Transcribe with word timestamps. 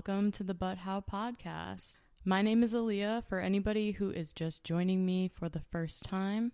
welcome 0.00 0.32
to 0.32 0.42
the 0.42 0.54
But 0.54 0.78
How 0.78 1.02
podcast. 1.02 1.98
My 2.24 2.40
name 2.40 2.62
is 2.62 2.72
Aaliyah. 2.72 3.22
For 3.28 3.38
anybody 3.38 3.90
who 3.90 4.10
is 4.10 4.32
just 4.32 4.64
joining 4.64 5.04
me 5.04 5.28
for 5.28 5.50
the 5.50 5.60
first 5.70 6.04
time, 6.04 6.52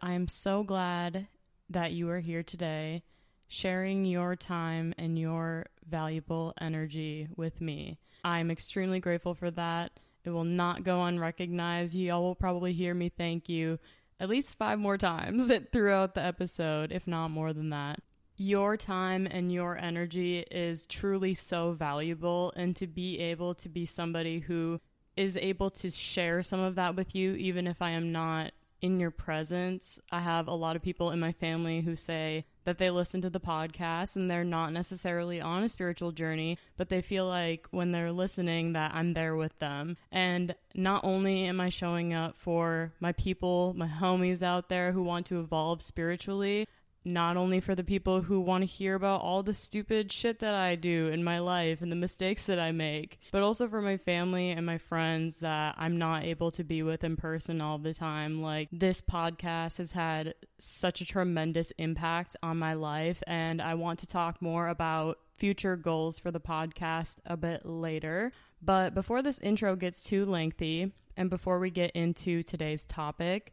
I 0.00 0.14
am 0.14 0.26
so 0.26 0.64
glad 0.64 1.28
that 1.70 1.92
you 1.92 2.10
are 2.10 2.18
here 2.18 2.42
today 2.42 3.04
sharing 3.46 4.04
your 4.04 4.34
time 4.34 4.94
and 4.98 5.16
your 5.16 5.66
valuable 5.88 6.54
energy 6.60 7.28
with 7.36 7.60
me. 7.60 8.00
I'm 8.24 8.50
extremely 8.50 8.98
grateful 8.98 9.36
for 9.36 9.52
that. 9.52 9.92
It 10.24 10.30
will 10.30 10.42
not 10.42 10.82
go 10.82 11.04
unrecognized. 11.04 11.94
Y'all 11.94 12.24
will 12.24 12.34
probably 12.34 12.72
hear 12.72 12.94
me 12.94 13.10
thank 13.10 13.48
you 13.48 13.78
at 14.18 14.28
least 14.28 14.58
five 14.58 14.80
more 14.80 14.98
times 14.98 15.52
throughout 15.72 16.16
the 16.16 16.22
episode, 16.24 16.90
if 16.90 17.06
not 17.06 17.28
more 17.28 17.52
than 17.52 17.70
that. 17.70 18.00
Your 18.40 18.76
time 18.76 19.26
and 19.28 19.50
your 19.50 19.76
energy 19.76 20.38
is 20.48 20.86
truly 20.86 21.34
so 21.34 21.72
valuable, 21.72 22.52
and 22.54 22.76
to 22.76 22.86
be 22.86 23.18
able 23.18 23.52
to 23.56 23.68
be 23.68 23.84
somebody 23.84 24.38
who 24.38 24.80
is 25.16 25.36
able 25.36 25.70
to 25.70 25.90
share 25.90 26.44
some 26.44 26.60
of 26.60 26.76
that 26.76 26.94
with 26.94 27.16
you, 27.16 27.32
even 27.32 27.66
if 27.66 27.82
I 27.82 27.90
am 27.90 28.12
not 28.12 28.52
in 28.80 29.00
your 29.00 29.10
presence. 29.10 29.98
I 30.12 30.20
have 30.20 30.46
a 30.46 30.54
lot 30.54 30.76
of 30.76 30.82
people 30.82 31.10
in 31.10 31.18
my 31.18 31.32
family 31.32 31.80
who 31.80 31.96
say 31.96 32.44
that 32.62 32.78
they 32.78 32.90
listen 32.90 33.20
to 33.22 33.30
the 33.30 33.40
podcast 33.40 34.14
and 34.14 34.30
they're 34.30 34.44
not 34.44 34.72
necessarily 34.72 35.40
on 35.40 35.64
a 35.64 35.68
spiritual 35.68 36.12
journey, 36.12 36.58
but 36.76 36.88
they 36.88 37.00
feel 37.00 37.26
like 37.26 37.66
when 37.72 37.90
they're 37.90 38.12
listening 38.12 38.74
that 38.74 38.94
I'm 38.94 39.14
there 39.14 39.34
with 39.34 39.58
them. 39.58 39.96
And 40.12 40.54
not 40.76 41.02
only 41.02 41.44
am 41.46 41.60
I 41.60 41.70
showing 41.70 42.14
up 42.14 42.36
for 42.36 42.92
my 43.00 43.10
people, 43.10 43.74
my 43.76 43.88
homies 43.88 44.42
out 44.42 44.68
there 44.68 44.92
who 44.92 45.02
want 45.02 45.26
to 45.26 45.40
evolve 45.40 45.82
spiritually, 45.82 46.68
not 47.12 47.36
only 47.36 47.60
for 47.60 47.74
the 47.74 47.84
people 47.84 48.22
who 48.22 48.40
want 48.40 48.62
to 48.62 48.66
hear 48.66 48.94
about 48.94 49.20
all 49.20 49.42
the 49.42 49.54
stupid 49.54 50.12
shit 50.12 50.38
that 50.40 50.54
I 50.54 50.74
do 50.74 51.08
in 51.08 51.24
my 51.24 51.38
life 51.38 51.80
and 51.80 51.90
the 51.90 51.96
mistakes 51.96 52.46
that 52.46 52.58
I 52.58 52.72
make, 52.72 53.18
but 53.32 53.42
also 53.42 53.68
for 53.68 53.80
my 53.80 53.96
family 53.96 54.50
and 54.50 54.64
my 54.64 54.78
friends 54.78 55.38
that 55.38 55.74
I'm 55.78 55.98
not 55.98 56.24
able 56.24 56.50
to 56.52 56.64
be 56.64 56.82
with 56.82 57.04
in 57.04 57.16
person 57.16 57.60
all 57.60 57.78
the 57.78 57.94
time. 57.94 58.42
Like, 58.42 58.68
this 58.70 59.00
podcast 59.00 59.78
has 59.78 59.92
had 59.92 60.34
such 60.58 61.00
a 61.00 61.06
tremendous 61.06 61.72
impact 61.78 62.36
on 62.42 62.58
my 62.58 62.74
life, 62.74 63.22
and 63.26 63.60
I 63.62 63.74
want 63.74 63.98
to 64.00 64.06
talk 64.06 64.40
more 64.42 64.68
about 64.68 65.18
future 65.36 65.76
goals 65.76 66.18
for 66.18 66.30
the 66.30 66.40
podcast 66.40 67.16
a 67.24 67.36
bit 67.36 67.64
later. 67.64 68.32
But 68.60 68.94
before 68.94 69.22
this 69.22 69.38
intro 69.38 69.76
gets 69.76 70.00
too 70.00 70.26
lengthy, 70.26 70.92
and 71.16 71.30
before 71.30 71.58
we 71.58 71.70
get 71.70 71.90
into 71.92 72.42
today's 72.42 72.86
topic, 72.86 73.52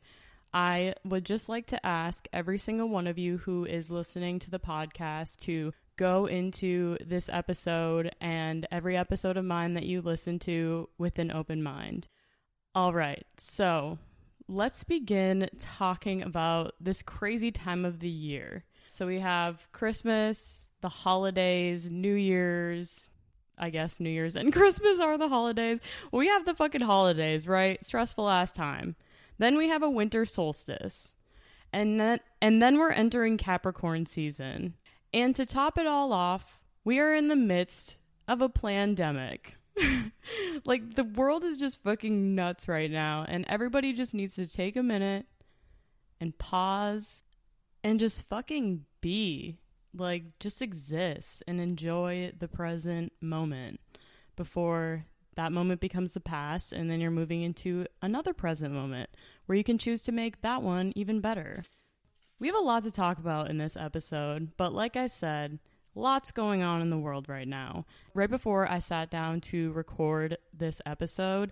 I 0.55 0.93
would 1.03 1.25
just 1.25 1.49
like 1.49 1.65
to 1.67 1.85
ask 1.85 2.29
every 2.31 2.57
single 2.57 2.87
one 2.87 3.07
of 3.07 3.17
you 3.17 3.39
who 3.39 3.65
is 3.65 3.91
listening 3.91 4.39
to 4.39 4.49
the 4.49 4.57
podcast 4.57 5.35
to 5.41 5.73
go 5.97 6.27
into 6.27 6.97
this 7.05 7.27
episode 7.27 8.15
and 8.21 8.65
every 8.71 8.95
episode 8.95 9.35
of 9.35 9.43
mine 9.43 9.73
that 9.73 9.83
you 9.83 10.01
listen 10.01 10.39
to 10.39 10.87
with 10.97 11.19
an 11.19 11.29
open 11.29 11.61
mind. 11.61 12.07
All 12.73 12.93
right, 12.93 13.25
so 13.35 13.97
let's 14.47 14.85
begin 14.85 15.49
talking 15.59 16.21
about 16.21 16.75
this 16.79 17.03
crazy 17.03 17.51
time 17.51 17.83
of 17.83 17.99
the 17.99 18.07
year. 18.07 18.63
So 18.87 19.07
we 19.07 19.19
have 19.19 19.67
Christmas, 19.73 20.69
the 20.79 20.87
holidays, 20.87 21.91
New 21.91 22.15
Year's. 22.15 23.07
I 23.57 23.71
guess 23.71 23.99
New 23.99 24.09
Year's 24.09 24.37
and 24.37 24.53
Christmas 24.53 25.01
are 25.01 25.17
the 25.17 25.27
holidays. 25.27 25.81
We 26.13 26.27
have 26.27 26.45
the 26.45 26.53
fucking 26.53 26.81
holidays, 26.81 27.45
right? 27.45 27.83
Stressful 27.83 28.29
ass 28.29 28.53
time. 28.53 28.95
Then 29.37 29.57
we 29.57 29.69
have 29.69 29.83
a 29.83 29.89
winter 29.89 30.25
solstice. 30.25 31.15
And 31.73 31.99
then 31.99 32.19
and 32.41 32.61
then 32.61 32.77
we're 32.77 32.91
entering 32.91 33.37
Capricorn 33.37 34.05
season. 34.05 34.75
And 35.13 35.35
to 35.35 35.45
top 35.45 35.77
it 35.77 35.87
all 35.87 36.13
off, 36.13 36.59
we 36.83 36.99
are 36.99 37.13
in 37.13 37.27
the 37.27 37.35
midst 37.35 37.97
of 38.27 38.41
a 38.41 38.49
pandemic. 38.49 39.55
like 40.65 40.95
the 40.95 41.03
world 41.03 41.43
is 41.43 41.57
just 41.57 41.83
fucking 41.83 42.33
nuts 42.33 42.67
right 42.69 42.89
now 42.89 43.25
and 43.27 43.43
everybody 43.49 43.91
just 43.91 44.13
needs 44.13 44.35
to 44.35 44.47
take 44.47 44.77
a 44.77 44.83
minute 44.83 45.25
and 46.21 46.37
pause 46.37 47.23
and 47.83 47.99
just 47.99 48.27
fucking 48.29 48.85
be. 49.01 49.59
Like 49.93 50.39
just 50.39 50.61
exist 50.61 51.43
and 51.47 51.59
enjoy 51.59 52.33
the 52.37 52.47
present 52.47 53.13
moment 53.21 53.79
before 54.35 55.05
that 55.35 55.51
moment 55.51 55.81
becomes 55.81 56.13
the 56.13 56.19
past, 56.19 56.73
and 56.73 56.89
then 56.89 56.99
you're 56.99 57.11
moving 57.11 57.41
into 57.41 57.85
another 58.01 58.33
present 58.33 58.73
moment 58.73 59.09
where 59.45 59.57
you 59.57 59.63
can 59.63 59.77
choose 59.77 60.03
to 60.03 60.11
make 60.11 60.41
that 60.41 60.61
one 60.61 60.93
even 60.95 61.21
better. 61.21 61.63
We 62.39 62.47
have 62.47 62.55
a 62.55 62.59
lot 62.59 62.83
to 62.83 62.91
talk 62.91 63.17
about 63.17 63.49
in 63.49 63.57
this 63.57 63.77
episode, 63.77 64.51
but 64.57 64.73
like 64.73 64.95
I 64.95 65.07
said, 65.07 65.59
lots 65.93 66.31
going 66.31 66.61
on 66.61 66.81
in 66.81 66.89
the 66.89 66.97
world 66.97 67.29
right 67.29 67.47
now. 67.47 67.85
Right 68.13 68.29
before 68.29 68.69
I 68.69 68.79
sat 68.79 69.09
down 69.09 69.41
to 69.41 69.71
record 69.71 70.37
this 70.53 70.81
episode, 70.85 71.51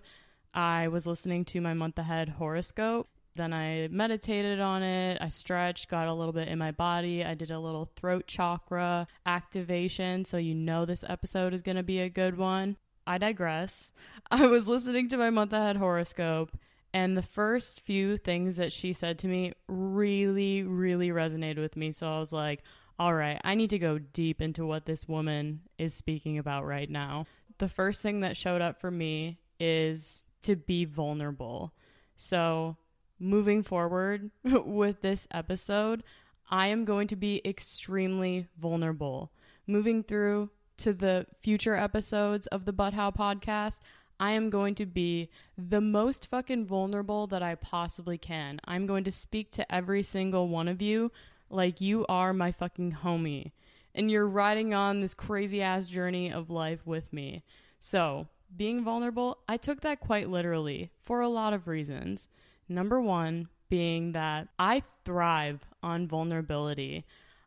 I 0.52 0.88
was 0.88 1.06
listening 1.06 1.44
to 1.46 1.60
my 1.60 1.74
month 1.74 1.98
ahead 1.98 2.28
horoscope. 2.28 3.08
Then 3.36 3.52
I 3.52 3.88
meditated 3.90 4.60
on 4.60 4.82
it. 4.84 5.18
I 5.20 5.28
stretched, 5.28 5.88
got 5.88 6.06
a 6.06 6.14
little 6.14 6.32
bit 6.32 6.46
in 6.46 6.58
my 6.58 6.70
body. 6.70 7.24
I 7.24 7.34
did 7.34 7.50
a 7.50 7.58
little 7.58 7.90
throat 7.96 8.28
chakra 8.28 9.08
activation. 9.26 10.24
So 10.24 10.36
you 10.36 10.54
know 10.54 10.84
this 10.84 11.04
episode 11.08 11.52
is 11.52 11.62
going 11.62 11.76
to 11.76 11.82
be 11.82 11.98
a 11.98 12.08
good 12.08 12.36
one. 12.36 12.76
I 13.06 13.18
digress. 13.18 13.92
I 14.30 14.46
was 14.46 14.68
listening 14.68 15.08
to 15.10 15.16
my 15.16 15.30
month 15.30 15.52
ahead 15.52 15.76
horoscope, 15.76 16.56
and 16.92 17.16
the 17.16 17.22
first 17.22 17.80
few 17.80 18.16
things 18.16 18.56
that 18.56 18.72
she 18.72 18.92
said 18.92 19.18
to 19.20 19.28
me 19.28 19.52
really, 19.68 20.62
really 20.62 21.08
resonated 21.08 21.58
with 21.58 21.76
me. 21.76 21.92
So 21.92 22.06
I 22.06 22.18
was 22.18 22.32
like, 22.32 22.62
all 22.98 23.14
right, 23.14 23.40
I 23.42 23.54
need 23.54 23.70
to 23.70 23.78
go 23.78 23.98
deep 23.98 24.40
into 24.40 24.64
what 24.64 24.86
this 24.86 25.08
woman 25.08 25.62
is 25.78 25.94
speaking 25.94 26.38
about 26.38 26.64
right 26.64 26.88
now. 26.88 27.26
The 27.58 27.68
first 27.68 28.02
thing 28.02 28.20
that 28.20 28.36
showed 28.36 28.60
up 28.60 28.80
for 28.80 28.90
me 28.90 29.38
is 29.58 30.22
to 30.42 30.56
be 30.56 30.84
vulnerable. 30.84 31.72
So, 32.16 32.76
moving 33.18 33.62
forward 33.62 34.30
with 34.44 35.00
this 35.00 35.26
episode, 35.32 36.04
I 36.48 36.68
am 36.68 36.84
going 36.84 37.08
to 37.08 37.16
be 37.16 37.40
extremely 37.44 38.48
vulnerable. 38.58 39.32
Moving 39.66 40.02
through 40.02 40.50
to 40.78 40.92
the 40.92 41.26
future 41.40 41.74
episodes 41.74 42.46
of 42.48 42.64
the 42.64 42.72
But 42.72 42.94
How 42.94 43.10
podcast, 43.10 43.80
I 44.18 44.32
am 44.32 44.50
going 44.50 44.74
to 44.76 44.86
be 44.86 45.28
the 45.58 45.80
most 45.80 46.28
fucking 46.28 46.66
vulnerable 46.66 47.26
that 47.28 47.42
I 47.42 47.56
possibly 47.56 48.18
can. 48.18 48.60
I'm 48.64 48.86
going 48.86 49.04
to 49.04 49.10
speak 49.10 49.50
to 49.52 49.74
every 49.74 50.02
single 50.02 50.48
one 50.48 50.68
of 50.68 50.80
you 50.80 51.10
like 51.50 51.80
you 51.80 52.06
are 52.08 52.32
my 52.32 52.52
fucking 52.52 52.98
homie. 53.02 53.52
And 53.94 54.10
you're 54.10 54.26
riding 54.26 54.74
on 54.74 55.00
this 55.00 55.14
crazy 55.14 55.62
ass 55.62 55.88
journey 55.88 56.32
of 56.32 56.50
life 56.50 56.86
with 56.86 57.12
me. 57.12 57.44
So, 57.78 58.28
being 58.56 58.84
vulnerable, 58.84 59.38
I 59.48 59.56
took 59.56 59.80
that 59.82 60.00
quite 60.00 60.28
literally 60.28 60.90
for 61.00 61.20
a 61.20 61.28
lot 61.28 61.52
of 61.52 61.68
reasons. 61.68 62.28
Number 62.68 63.00
one 63.00 63.48
being 63.68 64.12
that 64.12 64.48
I 64.58 64.82
thrive 65.04 65.64
on 65.82 66.08
vulnerability. 66.08 67.04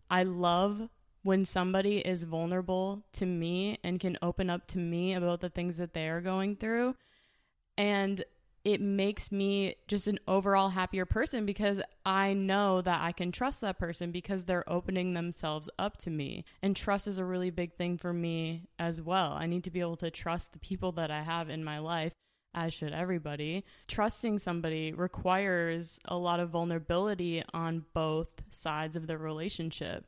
I 0.09 0.23
love 0.23 0.89
when 1.27 1.43
somebody 1.43 1.97
is 1.97 2.23
vulnerable 2.23 3.03
to 3.11 3.25
me 3.25 3.77
and 3.83 3.99
can 3.99 4.17
open 4.21 4.49
up 4.49 4.65
to 4.65 4.77
me 4.77 5.13
about 5.13 5.41
the 5.41 5.49
things 5.49 5.75
that 5.75 5.93
they 5.93 6.07
are 6.07 6.21
going 6.21 6.55
through. 6.55 6.95
And 7.77 8.23
it 8.63 8.79
makes 8.79 9.29
me 9.29 9.75
just 9.89 10.07
an 10.07 10.19
overall 10.25 10.69
happier 10.69 11.05
person 11.05 11.45
because 11.45 11.81
I 12.05 12.33
know 12.33 12.79
that 12.81 13.01
I 13.01 13.11
can 13.11 13.33
trust 13.33 13.59
that 13.59 13.77
person 13.77 14.13
because 14.13 14.45
they're 14.45 14.71
opening 14.71 15.15
themselves 15.15 15.69
up 15.77 15.97
to 15.97 16.09
me. 16.09 16.45
And 16.61 16.77
trust 16.77 17.09
is 17.09 17.17
a 17.17 17.25
really 17.25 17.49
big 17.49 17.73
thing 17.73 17.97
for 17.97 18.13
me 18.13 18.63
as 18.79 19.01
well. 19.01 19.33
I 19.33 19.47
need 19.47 19.65
to 19.65 19.71
be 19.71 19.81
able 19.81 19.97
to 19.97 20.09
trust 20.09 20.53
the 20.53 20.59
people 20.59 20.93
that 20.93 21.11
I 21.11 21.23
have 21.23 21.49
in 21.49 21.61
my 21.61 21.79
life, 21.79 22.13
as 22.53 22.73
should 22.73 22.93
everybody. 22.93 23.65
Trusting 23.89 24.39
somebody 24.39 24.93
requires 24.93 25.99
a 26.05 26.15
lot 26.15 26.39
of 26.39 26.51
vulnerability 26.51 27.43
on 27.53 27.83
both 27.93 28.29
sides 28.49 28.95
of 28.95 29.07
the 29.07 29.17
relationship. 29.17 30.05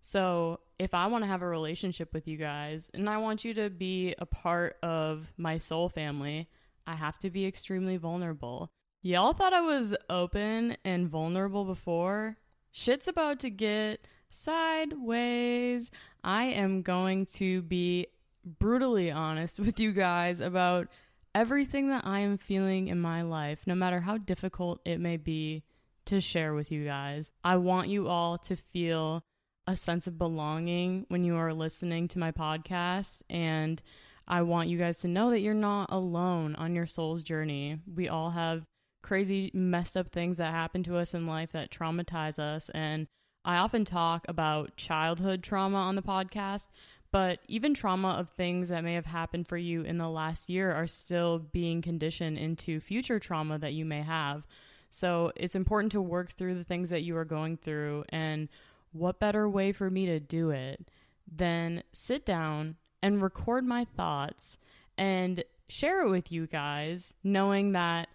So, 0.00 0.60
if 0.78 0.94
I 0.94 1.06
want 1.06 1.24
to 1.24 1.28
have 1.28 1.42
a 1.42 1.48
relationship 1.48 2.12
with 2.12 2.28
you 2.28 2.36
guys 2.36 2.90
and 2.94 3.10
I 3.10 3.18
want 3.18 3.44
you 3.44 3.54
to 3.54 3.68
be 3.70 4.14
a 4.18 4.26
part 4.26 4.76
of 4.82 5.32
my 5.36 5.58
soul 5.58 5.88
family, 5.88 6.48
I 6.86 6.94
have 6.94 7.18
to 7.20 7.30
be 7.30 7.46
extremely 7.46 7.96
vulnerable. 7.96 8.70
Y'all 9.02 9.32
thought 9.32 9.52
I 9.52 9.60
was 9.60 9.94
open 10.08 10.76
and 10.84 11.08
vulnerable 11.08 11.64
before? 11.64 12.36
Shit's 12.70 13.08
about 13.08 13.40
to 13.40 13.50
get 13.50 14.06
sideways. 14.30 15.90
I 16.22 16.44
am 16.44 16.82
going 16.82 17.26
to 17.26 17.62
be 17.62 18.08
brutally 18.44 19.10
honest 19.10 19.58
with 19.60 19.80
you 19.80 19.92
guys 19.92 20.40
about 20.40 20.88
everything 21.34 21.88
that 21.88 22.06
I 22.06 22.20
am 22.20 22.38
feeling 22.38 22.88
in 22.88 23.00
my 23.00 23.22
life, 23.22 23.60
no 23.66 23.74
matter 23.74 24.00
how 24.00 24.18
difficult 24.18 24.80
it 24.84 25.00
may 25.00 25.16
be 25.16 25.64
to 26.06 26.20
share 26.20 26.54
with 26.54 26.72
you 26.72 26.84
guys. 26.84 27.30
I 27.44 27.56
want 27.56 27.88
you 27.88 28.08
all 28.08 28.38
to 28.38 28.56
feel 28.56 29.24
a 29.68 29.76
sense 29.76 30.06
of 30.06 30.16
belonging 30.16 31.04
when 31.08 31.24
you 31.24 31.36
are 31.36 31.52
listening 31.52 32.08
to 32.08 32.18
my 32.18 32.32
podcast. 32.32 33.20
And 33.28 33.82
I 34.26 34.40
want 34.40 34.70
you 34.70 34.78
guys 34.78 34.98
to 35.00 35.08
know 35.08 35.28
that 35.28 35.40
you're 35.40 35.52
not 35.52 35.92
alone 35.92 36.54
on 36.56 36.74
your 36.74 36.86
soul's 36.86 37.22
journey. 37.22 37.78
We 37.94 38.08
all 38.08 38.30
have 38.30 38.64
crazy, 39.02 39.50
messed 39.52 39.94
up 39.94 40.08
things 40.08 40.38
that 40.38 40.54
happen 40.54 40.82
to 40.84 40.96
us 40.96 41.12
in 41.12 41.26
life 41.26 41.52
that 41.52 41.70
traumatize 41.70 42.38
us. 42.38 42.70
And 42.70 43.06
I 43.44 43.56
often 43.56 43.84
talk 43.84 44.24
about 44.26 44.76
childhood 44.76 45.42
trauma 45.42 45.76
on 45.76 45.96
the 45.96 46.02
podcast, 46.02 46.68
But 47.10 47.40
even 47.48 47.72
trauma 47.72 48.10
of 48.10 48.28
things 48.30 48.68
that 48.68 48.84
may 48.84 48.94
have 48.94 49.06
happened 49.06 49.48
for 49.48 49.56
you 49.56 49.82
in 49.82 49.98
the 49.98 50.08
last 50.08 50.50
year 50.50 50.72
are 50.72 50.86
still 50.86 51.38
being 51.38 51.80
conditioned 51.80 52.36
into 52.36 52.80
future 52.80 53.18
trauma 53.18 53.58
that 53.58 53.72
you 53.72 53.84
may 53.84 54.02
have. 54.02 54.46
So 54.90 55.32
it's 55.36 55.54
important 55.54 55.92
to 55.92 56.02
work 56.02 56.32
through 56.32 56.54
the 56.54 56.64
things 56.64 56.90
that 56.90 57.02
you 57.02 57.16
are 57.16 57.24
going 57.24 57.56
through. 57.56 58.04
And 58.10 58.48
what 58.92 59.20
better 59.20 59.48
way 59.48 59.72
for 59.72 59.90
me 59.90 60.06
to 60.06 60.20
do 60.20 60.50
it 60.50 60.88
than 61.30 61.82
sit 61.92 62.24
down 62.24 62.76
and 63.02 63.22
record 63.22 63.64
my 63.64 63.84
thoughts 63.84 64.58
and 64.96 65.44
share 65.68 66.02
it 66.02 66.10
with 66.10 66.32
you 66.32 66.46
guys, 66.46 67.14
knowing 67.22 67.72
that 67.72 68.08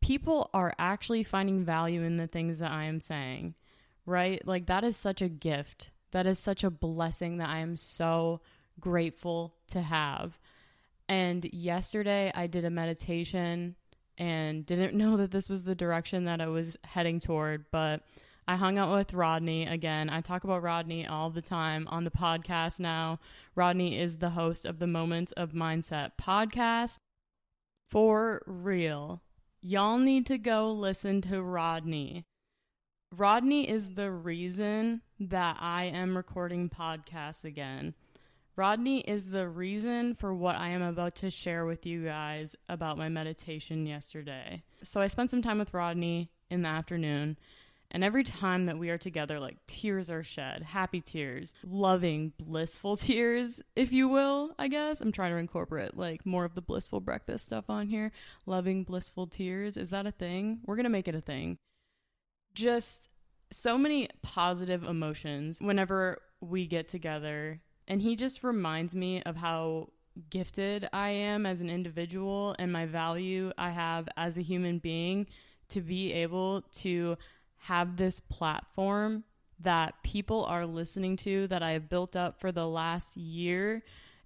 people 0.00 0.50
are 0.52 0.74
actually 0.78 1.22
finding 1.22 1.64
value 1.64 2.02
in 2.02 2.16
the 2.16 2.26
things 2.26 2.58
that 2.58 2.70
I 2.70 2.84
am 2.84 3.00
saying, 3.00 3.54
right? 4.04 4.44
Like, 4.46 4.66
that 4.66 4.84
is 4.84 4.96
such 4.96 5.22
a 5.22 5.28
gift. 5.28 5.90
That 6.12 6.26
is 6.26 6.38
such 6.38 6.64
a 6.64 6.70
blessing 6.70 7.38
that 7.38 7.48
I 7.48 7.58
am 7.58 7.76
so 7.76 8.40
grateful 8.78 9.54
to 9.68 9.80
have. 9.80 10.38
And 11.08 11.44
yesterday 11.52 12.32
I 12.34 12.46
did 12.46 12.64
a 12.64 12.70
meditation 12.70 13.76
and 14.18 14.66
didn't 14.66 14.94
know 14.98 15.16
that 15.16 15.30
this 15.30 15.48
was 15.48 15.62
the 15.62 15.74
direction 15.74 16.24
that 16.24 16.40
I 16.40 16.48
was 16.48 16.76
heading 16.84 17.20
toward, 17.20 17.66
but 17.70 18.02
I 18.48 18.54
hung 18.54 18.78
out 18.78 18.96
with 18.96 19.12
Rodney 19.12 19.66
again. 19.66 20.08
I 20.08 20.20
talk 20.20 20.44
about 20.44 20.62
Rodney 20.62 21.04
all 21.04 21.30
the 21.30 21.42
time 21.42 21.88
on 21.90 22.04
the 22.04 22.12
podcast 22.12 22.78
now. 22.78 23.18
Rodney 23.56 23.98
is 23.98 24.18
the 24.18 24.30
host 24.30 24.64
of 24.64 24.78
the 24.78 24.86
Moments 24.86 25.32
of 25.32 25.50
Mindset 25.50 26.12
podcast. 26.20 26.98
For 27.90 28.42
real, 28.46 29.20
y'all 29.60 29.98
need 29.98 30.26
to 30.26 30.38
go 30.38 30.70
listen 30.70 31.20
to 31.22 31.42
Rodney. 31.42 32.24
Rodney 33.12 33.68
is 33.68 33.94
the 33.94 34.12
reason 34.12 35.02
that 35.18 35.56
I 35.58 35.84
am 35.84 36.16
recording 36.16 36.68
podcasts 36.68 37.44
again. 37.44 37.94
Rodney 38.54 39.00
is 39.00 39.30
the 39.30 39.48
reason 39.48 40.14
for 40.14 40.32
what 40.32 40.54
I 40.54 40.68
am 40.68 40.82
about 40.82 41.16
to 41.16 41.30
share 41.30 41.66
with 41.66 41.84
you 41.84 42.04
guys 42.04 42.54
about 42.68 42.96
my 42.96 43.08
meditation 43.08 43.86
yesterday. 43.86 44.62
So 44.84 45.00
I 45.00 45.08
spent 45.08 45.30
some 45.30 45.42
time 45.42 45.58
with 45.58 45.74
Rodney 45.74 46.30
in 46.48 46.62
the 46.62 46.68
afternoon 46.68 47.36
and 47.90 48.02
every 48.02 48.24
time 48.24 48.66
that 48.66 48.78
we 48.78 48.90
are 48.90 48.98
together, 48.98 49.38
like 49.38 49.58
tears 49.66 50.10
are 50.10 50.22
shed, 50.22 50.62
happy 50.62 51.00
tears, 51.00 51.54
loving, 51.64 52.32
blissful 52.38 52.96
tears, 52.96 53.60
if 53.74 53.92
you 53.92 54.08
will, 54.08 54.54
I 54.58 54.68
guess. 54.68 55.00
I'm 55.00 55.12
trying 55.12 55.32
to 55.32 55.38
incorporate 55.38 55.96
like 55.96 56.26
more 56.26 56.44
of 56.44 56.54
the 56.54 56.62
blissful 56.62 57.00
breakfast 57.00 57.44
stuff 57.44 57.70
on 57.70 57.88
here. 57.88 58.12
Loving, 58.44 58.84
blissful 58.84 59.26
tears. 59.26 59.76
Is 59.76 59.90
that 59.90 60.06
a 60.06 60.12
thing? 60.12 60.60
We're 60.64 60.76
going 60.76 60.84
to 60.84 60.90
make 60.90 61.08
it 61.08 61.14
a 61.14 61.20
thing. 61.20 61.58
Just 62.54 63.08
so 63.52 63.78
many 63.78 64.08
positive 64.22 64.82
emotions 64.82 65.60
whenever 65.60 66.20
we 66.40 66.66
get 66.66 66.88
together. 66.88 67.60
And 67.86 68.02
he 68.02 68.16
just 68.16 68.42
reminds 68.42 68.94
me 68.94 69.22
of 69.22 69.36
how 69.36 69.90
gifted 70.30 70.88
I 70.92 71.10
am 71.10 71.46
as 71.46 71.60
an 71.60 71.70
individual 71.70 72.56
and 72.58 72.72
my 72.72 72.86
value 72.86 73.52
I 73.58 73.70
have 73.70 74.08
as 74.16 74.36
a 74.36 74.42
human 74.42 74.78
being 74.78 75.26
to 75.68 75.80
be 75.80 76.12
able 76.12 76.62
to 76.72 77.16
have 77.58 77.96
this 77.96 78.20
platform 78.20 79.24
that 79.60 80.02
people 80.02 80.44
are 80.44 80.66
listening 80.66 81.16
to 81.16 81.46
that 81.48 81.62
I 81.62 81.72
have 81.72 81.88
built 81.88 82.14
up 82.14 82.40
for 82.40 82.52
the 82.52 82.66
last 82.66 83.16
year. 83.16 83.82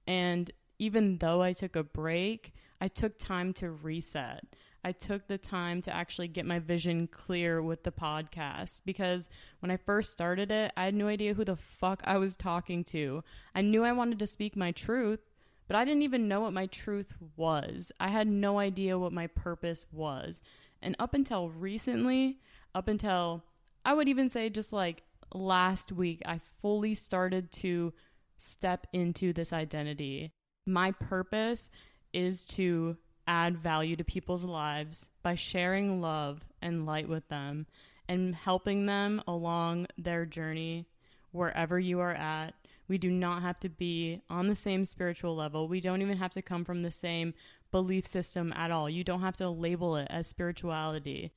And 0.07 0.51
even 0.79 1.19
though 1.19 1.43
I 1.43 1.53
took 1.53 1.77
a 1.77 1.85
break, 1.85 2.55
I 2.81 2.89
took 2.89 3.19
time 3.19 3.53
to 3.55 3.71
reset. 3.71 4.45
I 4.83 4.93
took 4.93 5.27
the 5.27 5.37
time 5.39 5.83
to 5.83 5.95
actually 5.95 6.29
get 6.29 6.47
my 6.47 6.59
vision 6.59 7.07
clear 7.07 7.61
with 7.63 7.83
the 7.83 7.93
podcast 7.93 8.81
because 8.87 9.29
when 9.61 9.71
I 9.71 9.77
first 9.77 10.11
started 10.11 10.51
it, 10.51 10.73
I 10.77 10.87
had 10.87 10.95
no 10.95 11.07
idea 11.07 11.35
who 11.35 11.45
the 11.45 11.57
fuck 11.57 12.01
I 12.05 12.17
was 12.17 12.35
talking 12.35 12.83
to. 12.85 13.23
I 13.55 13.61
knew 13.61 13.85
I 13.85 13.93
wanted 13.93 14.19
to 14.21 14.27
speak 14.27 14.57
my 14.57 14.73
truth, 14.73 15.21
but 15.69 15.77
I 15.77 15.85
didn't 15.85 16.03
even 16.03 16.29
know 16.29 16.41
what 16.41 16.55
my 16.55 16.67
truth 16.67 17.13
was. 17.37 17.93
I 18.01 18.09
had 18.09 18.27
no 18.27 18.59
idea 18.59 18.99
what 18.99 19.13
my 19.13 19.27
purpose 19.27 19.85
was. 19.93 20.43
And 20.81 20.97
up 20.99 21.13
until 21.13 21.51
recently, 21.51 22.39
up 22.75 22.89
until 22.89 23.45
I 23.85 23.95
would 23.95 24.09
even 24.09 24.29
say 24.29 24.51
just 24.51 24.73
like 24.73 25.03
last 25.35 25.93
week, 25.93 26.23
I 26.27 26.41
fully 26.61 26.95
started 26.95 27.51
to 27.53 27.93
step 28.39 28.87
into 28.93 29.33
this 29.33 29.53
identity. 29.53 30.33
My 30.67 30.93
purpose 30.93 31.71
is 32.13 32.45
to 32.47 32.97
add 33.27 33.59
value 33.59 33.97
to 33.97 34.05
people's 34.05 34.45
lives 34.45 35.09
by 35.23 35.35
sharing 35.35 36.01
love 36.01 36.45
and 36.61 36.87
light 36.87 37.09
with 37.09 37.29
them 37.29 37.67
and 38.09 38.35
helping 38.35 38.87
them 38.87 39.23
along 39.29 39.87
their 39.97 40.27
journey 40.27 40.87
wherever 41.31 41.79
you 41.79 42.01
are 42.01 42.13
at. 42.13 42.55
We 42.89 42.99
do 42.99 43.11
not 43.11 43.43
have 43.43 43.61
to 43.61 43.69
be 43.69 44.21
on 44.29 44.49
the 44.49 44.57
same 44.57 44.85
spiritual 44.85 45.37
level. 45.37 45.69
We 45.69 45.81
don't 45.81 46.03
even 46.03 46.17
have 46.17 46.33
to 46.33 46.43
come 46.43 46.65
from 46.65 46.83
the 46.83 46.91
same 46.91 47.35
belief 47.71 48.05
system 48.05 48.53
at 48.57 48.73
all. 48.73 48.91
You 48.91 49.05
don't 49.05 49.21
have 49.21 49.37
to 49.37 49.49
label 49.49 49.95
it 49.95 50.09
as 50.11 50.27
spirituality. 50.27 51.31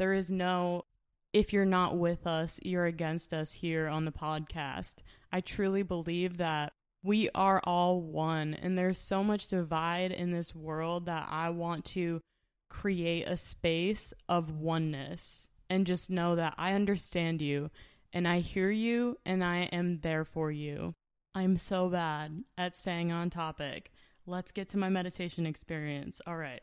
There 0.00 0.14
is 0.14 0.30
no, 0.30 0.86
if 1.34 1.52
you're 1.52 1.66
not 1.66 1.98
with 1.98 2.26
us, 2.26 2.58
you're 2.62 2.86
against 2.86 3.34
us 3.34 3.52
here 3.52 3.86
on 3.86 4.06
the 4.06 4.10
podcast. 4.10 4.94
I 5.30 5.42
truly 5.42 5.82
believe 5.82 6.38
that 6.38 6.72
we 7.02 7.28
are 7.34 7.60
all 7.64 8.00
one, 8.00 8.54
and 8.54 8.78
there's 8.78 8.96
so 8.96 9.22
much 9.22 9.48
divide 9.48 10.10
in 10.10 10.32
this 10.32 10.54
world 10.54 11.04
that 11.04 11.28
I 11.30 11.50
want 11.50 11.84
to 11.96 12.22
create 12.70 13.28
a 13.28 13.36
space 13.36 14.14
of 14.26 14.50
oneness 14.50 15.48
and 15.68 15.86
just 15.86 16.08
know 16.08 16.34
that 16.34 16.54
I 16.56 16.72
understand 16.72 17.42
you 17.42 17.70
and 18.10 18.26
I 18.26 18.38
hear 18.38 18.70
you 18.70 19.18
and 19.26 19.44
I 19.44 19.64
am 19.64 20.00
there 20.00 20.24
for 20.24 20.50
you. 20.50 20.94
I'm 21.34 21.58
so 21.58 21.90
bad 21.90 22.44
at 22.56 22.74
staying 22.74 23.12
on 23.12 23.28
topic. 23.28 23.92
Let's 24.24 24.50
get 24.50 24.66
to 24.68 24.78
my 24.78 24.88
meditation 24.88 25.44
experience. 25.44 26.22
All 26.26 26.38
right. 26.38 26.62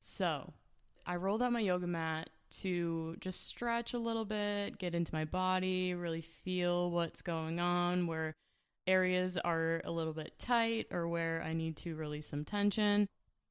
So, 0.00 0.54
I 1.04 1.16
rolled 1.16 1.42
out 1.42 1.52
my 1.52 1.60
yoga 1.60 1.86
mat 1.86 2.30
to 2.60 3.16
just 3.20 3.46
stretch 3.46 3.94
a 3.94 3.98
little 3.98 4.24
bit, 4.24 4.78
get 4.78 4.94
into 4.94 5.14
my 5.14 5.24
body, 5.24 5.94
really 5.94 6.20
feel 6.20 6.90
what's 6.90 7.22
going 7.22 7.60
on, 7.60 8.06
where 8.06 8.34
areas 8.86 9.36
are 9.36 9.80
a 9.84 9.90
little 9.90 10.12
bit 10.12 10.38
tight 10.38 10.86
or 10.90 11.08
where 11.08 11.42
I 11.42 11.52
need 11.52 11.76
to 11.78 11.94
release 11.94 12.26
some 12.28 12.44
tension. 12.44 13.08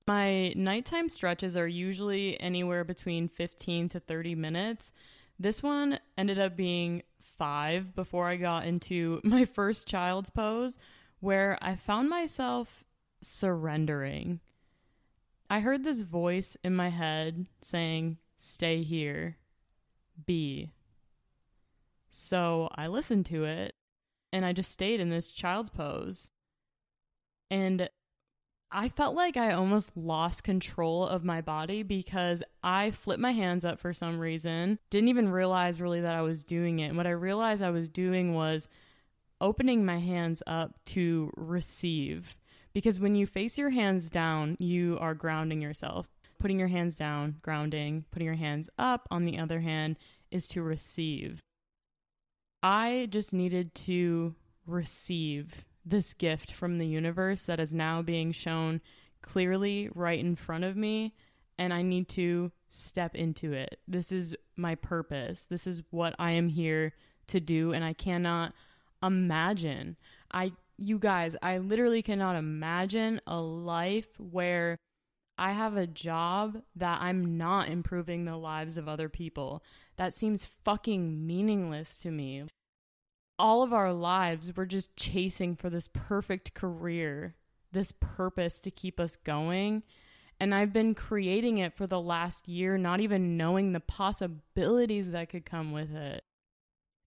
My 0.08 0.50
nighttime 0.54 1.10
stretches 1.10 1.56
are 1.56 1.68
usually 1.68 2.40
anywhere 2.40 2.84
between 2.84 3.28
15 3.28 3.90
to 3.90 4.00
30 4.00 4.36
minutes. 4.36 4.92
This 5.40 5.64
one 5.64 6.00
ended 6.18 6.40
up 6.40 6.56
being 6.56 7.04
five 7.38 7.96
before 7.96 8.28
I 8.28 8.36
got 8.36 8.66
into 8.66 9.22
my 9.24 9.46
first 9.46 9.88
child's 9.88 10.30
pose, 10.30 10.78
where 11.20 11.58
I 11.62 11.76
found 11.76 12.10
myself 12.10 12.84
surrendering. 13.22 14.40
I 15.50 15.60
heard 15.60 15.84
this 15.84 16.02
voice 16.02 16.58
in 16.64 16.76
my 16.76 16.90
head 16.90 17.46
saying, 17.62 18.18
stay 18.42 18.82
here, 18.82 19.38
be. 20.26 20.72
So 22.10 22.70
I 22.76 22.88
listened 22.88 23.26
to 23.28 23.46
it 23.46 23.76
and 24.34 24.46
I 24.46 24.54
just 24.54 24.72
stayed 24.72 25.00
in 25.00 25.10
this 25.10 25.28
child's 25.28 25.70
pose. 25.70 26.32
And 27.50 27.90
I 28.72 28.90
felt 28.90 29.16
like 29.16 29.38
I 29.38 29.52
almost 29.52 29.96
lost 29.96 30.44
control 30.44 31.06
of 31.06 31.24
my 31.24 31.42
body 31.42 31.84
because 31.84 32.42
I 32.64 32.92
flipped 32.92 33.22
my 33.22 33.34
hands 33.34 33.64
up 33.66 33.80
for 33.80 33.94
some 33.94 34.20
reason. 34.20 34.80
Didn't 34.90 35.10
even 35.10 35.30
realize 35.30 35.82
really 35.82 36.02
that 36.02 36.16
I 36.16 36.22
was 36.22 36.44
doing 36.44 36.80
it. 36.80 36.88
And 36.88 36.98
what 36.98 37.08
I 37.08 37.12
realized 37.12 37.62
I 37.62 37.70
was 37.70 37.90
doing 37.90 38.34
was 38.34 38.68
opening 39.40 39.86
my 39.86 40.00
hands 40.00 40.42
up 40.48 40.80
to 40.86 41.32
receive. 41.36 42.38
Because 42.74 43.00
when 43.00 43.16
you 43.16 43.28
face 43.28 43.58
your 43.58 43.72
hands 43.72 44.10
down, 44.10 44.56
you 44.60 44.98
are 45.02 45.14
grounding 45.14 45.62
yourself 45.62 46.08
putting 46.42 46.58
your 46.58 46.68
hands 46.68 46.96
down, 46.96 47.36
grounding, 47.44 48.04
putting 48.12 48.26
your 48.26 48.36
hands 48.36 48.68
up, 48.80 49.08
on 49.12 49.26
the 49.26 49.38
other 49.38 49.60
hand, 49.60 49.96
is 50.32 50.48
to 50.48 50.62
receive. 50.64 51.40
I 52.64 53.08
just 53.12 53.32
needed 53.32 53.76
to 53.76 54.34
receive 54.66 55.64
this 55.86 56.14
gift 56.14 56.52
from 56.52 56.80
the 56.80 56.88
universe 56.88 57.44
that 57.44 57.60
is 57.60 57.74
now 57.74 58.02
being 58.02 58.32
shown 58.32 58.82
clearly 59.22 59.90
right 59.94 60.20
in 60.20 60.36
front 60.36 60.64
of 60.64 60.76
me, 60.76 61.14
and 61.60 61.72
I 61.72 61.84
need 61.84 62.10
to 62.10 62.52
step 62.70 63.16
into 63.16 63.54
it. 63.54 63.80
This 63.88 64.12
is 64.12 64.36
my 64.56 64.74
purpose. 64.74 65.46
This 65.48 65.68
is 65.68 65.84
what 65.92 66.16
I 66.18 66.32
am 66.32 66.50
here 66.50 66.94
to 67.28 67.40
do, 67.40 67.72
and 67.72 67.84
I 67.84 67.94
cannot 67.94 68.54
imagine. 69.04 69.96
I 70.32 70.54
you 70.78 70.98
guys, 70.98 71.36
I 71.44 71.60
literally 71.60 72.02
cannot 72.02 72.36
imagine 72.36 73.22
a 73.28 73.40
life 73.40 74.08
where 74.18 74.80
I 75.42 75.54
have 75.54 75.76
a 75.76 75.88
job 75.88 76.62
that 76.76 77.02
I'm 77.02 77.36
not 77.36 77.68
improving 77.68 78.26
the 78.26 78.38
lives 78.38 78.78
of 78.78 78.88
other 78.88 79.10
people. 79.10 79.64
That 79.98 80.14
seems 80.14 80.48
fucking 80.64 81.26
meaningless 81.26 81.98
to 82.04 82.12
me. 82.12 82.44
All 83.40 83.64
of 83.64 83.74
our 83.74 83.92
lives, 83.92 84.56
we're 84.56 84.66
just 84.66 84.96
chasing 84.96 85.56
for 85.56 85.72
this 85.72 85.90
perfect 85.92 86.54
career, 86.54 87.34
this 87.72 87.92
purpose 87.92 88.60
to 88.60 88.70
keep 88.70 89.00
us 89.00 89.16
going. 89.16 89.82
And 90.40 90.54
I've 90.54 90.74
been 90.74 90.94
creating 90.94 91.58
it 91.58 91.76
for 91.76 91.88
the 91.88 92.00
last 92.00 92.48
year, 92.48 92.78
not 92.78 93.00
even 93.00 93.36
knowing 93.36 93.72
the 93.72 93.80
possibilities 93.80 95.10
that 95.10 95.30
could 95.30 95.44
come 95.44 95.72
with 95.72 95.96
it. 95.96 96.24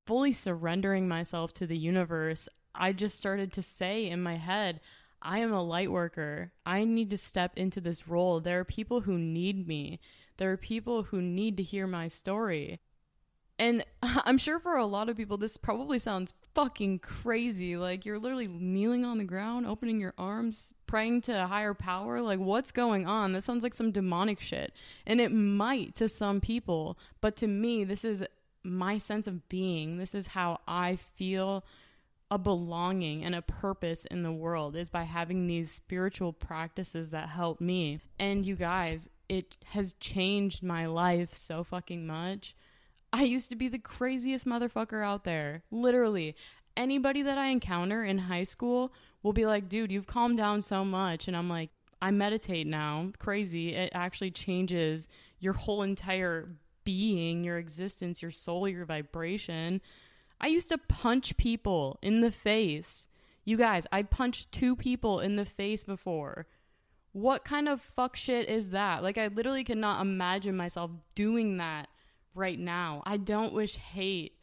Fully 0.07 0.33
surrendering 0.33 1.07
myself 1.07 1.53
to 1.53 1.67
the 1.67 1.77
universe, 1.77 2.49
I 2.73 2.93
just 2.93 3.15
started 3.15 3.53
to 3.53 3.61
say 3.61 4.07
in 4.07 4.23
my 4.23 4.37
head, 4.37 4.79
I 5.23 5.39
am 5.39 5.53
a 5.53 5.63
light 5.63 5.91
worker. 5.91 6.51
I 6.65 6.83
need 6.83 7.09
to 7.11 7.17
step 7.17 7.53
into 7.55 7.81
this 7.81 8.07
role. 8.07 8.39
There 8.39 8.59
are 8.59 8.65
people 8.65 9.01
who 9.01 9.17
need 9.17 9.67
me. 9.67 9.99
There 10.37 10.51
are 10.51 10.57
people 10.57 11.03
who 11.03 11.21
need 11.21 11.57
to 11.57 11.63
hear 11.63 11.87
my 11.87 12.07
story. 12.07 12.79
And 13.57 13.85
I'm 14.03 14.37
sure 14.37 14.59
for 14.59 14.75
a 14.75 14.85
lot 14.85 15.09
of 15.09 15.17
people, 15.17 15.37
this 15.37 15.57
probably 15.57 15.99
sounds 15.99 16.33
fucking 16.53 16.99
crazy. 16.99 17.77
Like 17.77 18.05
you're 18.05 18.19
literally 18.19 18.47
kneeling 18.47 19.05
on 19.05 19.17
the 19.17 19.23
ground, 19.23 19.65
opening 19.65 19.99
your 19.99 20.13
arms, 20.17 20.73
praying 20.87 21.21
to 21.21 21.43
a 21.43 21.47
higher 21.47 21.73
power. 21.73 22.21
Like, 22.21 22.39
what's 22.39 22.71
going 22.71 23.07
on? 23.07 23.31
That 23.31 23.43
sounds 23.43 23.63
like 23.63 23.73
some 23.73 23.91
demonic 23.91 24.41
shit. 24.41 24.73
And 25.05 25.21
it 25.21 25.31
might 25.31 25.95
to 25.95 26.09
some 26.09 26.41
people, 26.41 26.97
but 27.21 27.35
to 27.37 27.47
me, 27.47 27.83
this 27.83 28.03
is 28.03 28.25
my 28.63 28.97
sense 28.97 29.27
of 29.27 29.47
being. 29.49 29.97
This 29.97 30.15
is 30.15 30.27
how 30.27 30.61
I 30.67 30.97
feel 31.15 31.63
a 32.33 32.37
belonging 32.39 33.23
and 33.23 33.35
a 33.35 33.43
purpose 33.43 34.05
in 34.05 34.23
the 34.23 34.31
world 34.31 34.75
is 34.75 34.89
by 34.89 35.03
having 35.03 35.45
these 35.45 35.71
spiritual 35.71 36.33
practices 36.33 37.11
that 37.11 37.29
help 37.29 37.61
me. 37.61 37.99
And 38.17 38.43
you 38.43 38.55
guys, 38.55 39.07
it 39.29 39.55
has 39.65 39.93
changed 39.99 40.63
my 40.63 40.87
life 40.87 41.35
so 41.35 41.63
fucking 41.63 42.07
much. 42.07 42.55
I 43.13 43.21
used 43.21 43.49
to 43.51 43.55
be 43.55 43.67
the 43.67 43.77
craziest 43.77 44.47
motherfucker 44.47 45.05
out 45.05 45.25
there. 45.25 45.61
Literally. 45.69 46.35
Anybody 46.75 47.21
that 47.21 47.37
I 47.37 47.49
encounter 47.49 48.03
in 48.03 48.17
high 48.17 48.45
school 48.45 48.91
will 49.21 49.33
be 49.33 49.45
like, 49.45 49.69
dude, 49.69 49.91
you've 49.91 50.07
calmed 50.07 50.37
down 50.37 50.63
so 50.63 50.83
much. 50.83 51.27
And 51.27 51.37
I'm 51.37 51.49
like, 51.49 51.69
I 52.01 52.09
meditate 52.09 52.65
now. 52.65 53.11
Crazy. 53.19 53.75
It 53.75 53.91
actually 53.93 54.31
changes 54.31 55.07
your 55.39 55.53
whole 55.53 55.83
entire 55.83 56.49
being, 56.83 57.43
your 57.43 57.59
existence, 57.59 58.23
your 58.23 58.31
soul, 58.31 58.67
your 58.67 58.85
vibration. 58.85 59.81
I 60.43 60.47
used 60.47 60.67
to 60.69 60.77
punch 60.77 61.37
people 61.37 61.97
in 62.01 62.19
the 62.19 62.31
face. 62.31 63.07
You 63.45 63.55
guys, 63.55 63.87
I 63.93 64.03
punched 64.03 64.51
two 64.51 64.75
people 64.75 65.21
in 65.21 65.37
the 65.37 65.45
face 65.45 65.85
before. 65.85 66.47
What 67.13 67.45
kind 67.45 67.69
of 67.69 67.79
fuck 67.79 68.17
shit 68.17 68.49
is 68.49 68.71
that? 68.71 69.03
Like, 69.03 69.17
I 69.17 69.27
literally 69.27 69.63
cannot 69.63 70.01
imagine 70.01 70.57
myself 70.57 70.91
doing 71.15 71.57
that 71.57 71.87
right 72.35 72.59
now. 72.59 73.03
I 73.05 73.15
don't 73.15 73.53
wish 73.53 73.77
hate 73.77 74.33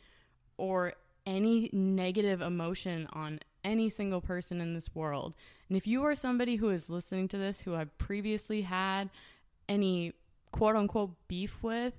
or 0.56 0.94
any 1.26 1.68
negative 1.70 2.40
emotion 2.40 3.06
on 3.12 3.40
any 3.62 3.90
single 3.90 4.22
person 4.22 4.58
in 4.58 4.72
this 4.72 4.94
world. 4.94 5.34
And 5.68 5.76
if 5.76 5.86
you 5.86 6.02
are 6.04 6.16
somebody 6.16 6.56
who 6.56 6.70
is 6.70 6.88
listening 6.88 7.28
to 7.28 7.36
this 7.36 7.60
who 7.60 7.74
I've 7.74 7.98
previously 7.98 8.62
had 8.62 9.10
any 9.68 10.14
quote 10.50 10.76
unquote 10.76 11.10
beef 11.28 11.62
with, 11.62 11.92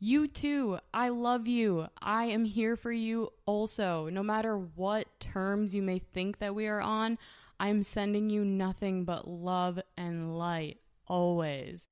you 0.00 0.28
too. 0.28 0.78
I 0.94 1.08
love 1.08 1.48
you. 1.48 1.88
I 2.00 2.26
am 2.26 2.44
here 2.44 2.76
for 2.76 2.92
you 2.92 3.32
also. 3.46 4.08
No 4.08 4.22
matter 4.22 4.56
what 4.56 5.18
terms 5.18 5.74
you 5.74 5.82
may 5.82 5.98
think 5.98 6.38
that 6.38 6.54
we 6.54 6.66
are 6.66 6.80
on, 6.80 7.18
I'm 7.58 7.82
sending 7.82 8.30
you 8.30 8.44
nothing 8.44 9.04
but 9.04 9.26
love 9.26 9.80
and 9.96 10.38
light 10.38 10.78
always. 11.06 11.88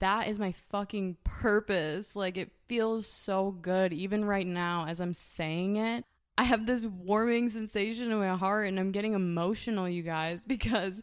That 0.00 0.28
is 0.28 0.38
my 0.38 0.52
fucking 0.52 1.16
purpose. 1.24 2.14
Like, 2.14 2.36
it 2.36 2.52
feels 2.68 3.06
so 3.06 3.50
good. 3.50 3.94
Even 3.94 4.26
right 4.26 4.46
now, 4.46 4.84
as 4.86 5.00
I'm 5.00 5.14
saying 5.14 5.76
it, 5.76 6.04
I 6.36 6.44
have 6.44 6.66
this 6.66 6.84
warming 6.84 7.48
sensation 7.48 8.12
in 8.12 8.18
my 8.18 8.36
heart 8.36 8.68
and 8.68 8.78
I'm 8.78 8.92
getting 8.92 9.14
emotional, 9.14 9.88
you 9.88 10.02
guys, 10.02 10.44
because 10.46 11.02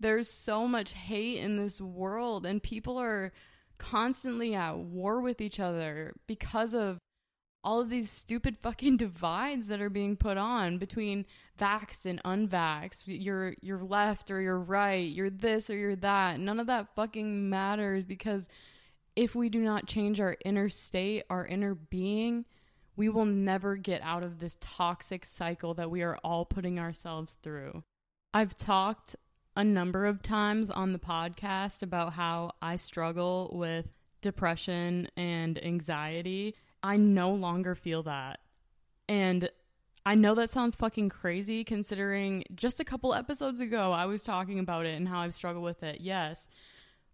there's 0.00 0.28
so 0.28 0.66
much 0.66 0.92
hate 0.92 1.38
in 1.38 1.56
this 1.56 1.80
world 1.80 2.44
and 2.44 2.60
people 2.60 2.98
are 2.98 3.32
constantly 3.90 4.54
at 4.54 4.78
war 4.78 5.20
with 5.20 5.40
each 5.40 5.60
other 5.60 6.14
because 6.26 6.74
of 6.74 6.98
all 7.62 7.80
of 7.80 7.90
these 7.90 8.10
stupid 8.10 8.56
fucking 8.58 8.96
divides 8.98 9.68
that 9.68 9.80
are 9.80 9.90
being 9.90 10.16
put 10.16 10.36
on 10.36 10.78
between 10.78 11.26
vaxxed 11.58 12.06
and 12.06 12.22
unvaxxed. 12.22 13.04
You're 13.06 13.54
you're 13.60 13.82
left 13.82 14.30
or 14.30 14.40
you're 14.40 14.58
right. 14.58 15.10
You're 15.10 15.30
this 15.30 15.70
or 15.70 15.76
you're 15.76 15.96
that. 15.96 16.40
None 16.40 16.60
of 16.60 16.66
that 16.66 16.94
fucking 16.94 17.48
matters 17.48 18.04
because 18.04 18.48
if 19.16 19.34
we 19.34 19.48
do 19.48 19.60
not 19.60 19.86
change 19.86 20.20
our 20.20 20.36
inner 20.44 20.68
state, 20.68 21.24
our 21.30 21.46
inner 21.46 21.74
being, 21.74 22.44
we 22.96 23.08
will 23.08 23.26
never 23.26 23.76
get 23.76 24.02
out 24.02 24.22
of 24.22 24.38
this 24.38 24.56
toxic 24.60 25.24
cycle 25.24 25.74
that 25.74 25.90
we 25.90 26.02
are 26.02 26.18
all 26.24 26.44
putting 26.44 26.78
ourselves 26.78 27.36
through. 27.42 27.84
I've 28.32 28.56
talked 28.56 29.14
a 29.56 29.64
number 29.64 30.06
of 30.06 30.22
times 30.22 30.70
on 30.70 30.92
the 30.92 30.98
podcast 30.98 31.82
about 31.82 32.14
how 32.14 32.52
I 32.60 32.76
struggle 32.76 33.50
with 33.52 33.86
depression 34.20 35.08
and 35.16 35.62
anxiety. 35.64 36.54
I 36.82 36.96
no 36.96 37.30
longer 37.30 37.74
feel 37.74 38.02
that. 38.04 38.40
And 39.08 39.48
I 40.06 40.14
know 40.14 40.34
that 40.34 40.50
sounds 40.50 40.74
fucking 40.74 41.08
crazy 41.08 41.64
considering 41.64 42.44
just 42.54 42.80
a 42.80 42.84
couple 42.84 43.14
episodes 43.14 43.60
ago 43.60 43.92
I 43.92 44.06
was 44.06 44.24
talking 44.24 44.58
about 44.58 44.86
it 44.86 44.96
and 44.96 45.08
how 45.08 45.20
I've 45.20 45.34
struggled 45.34 45.64
with 45.64 45.82
it. 45.82 46.00
Yes. 46.00 46.48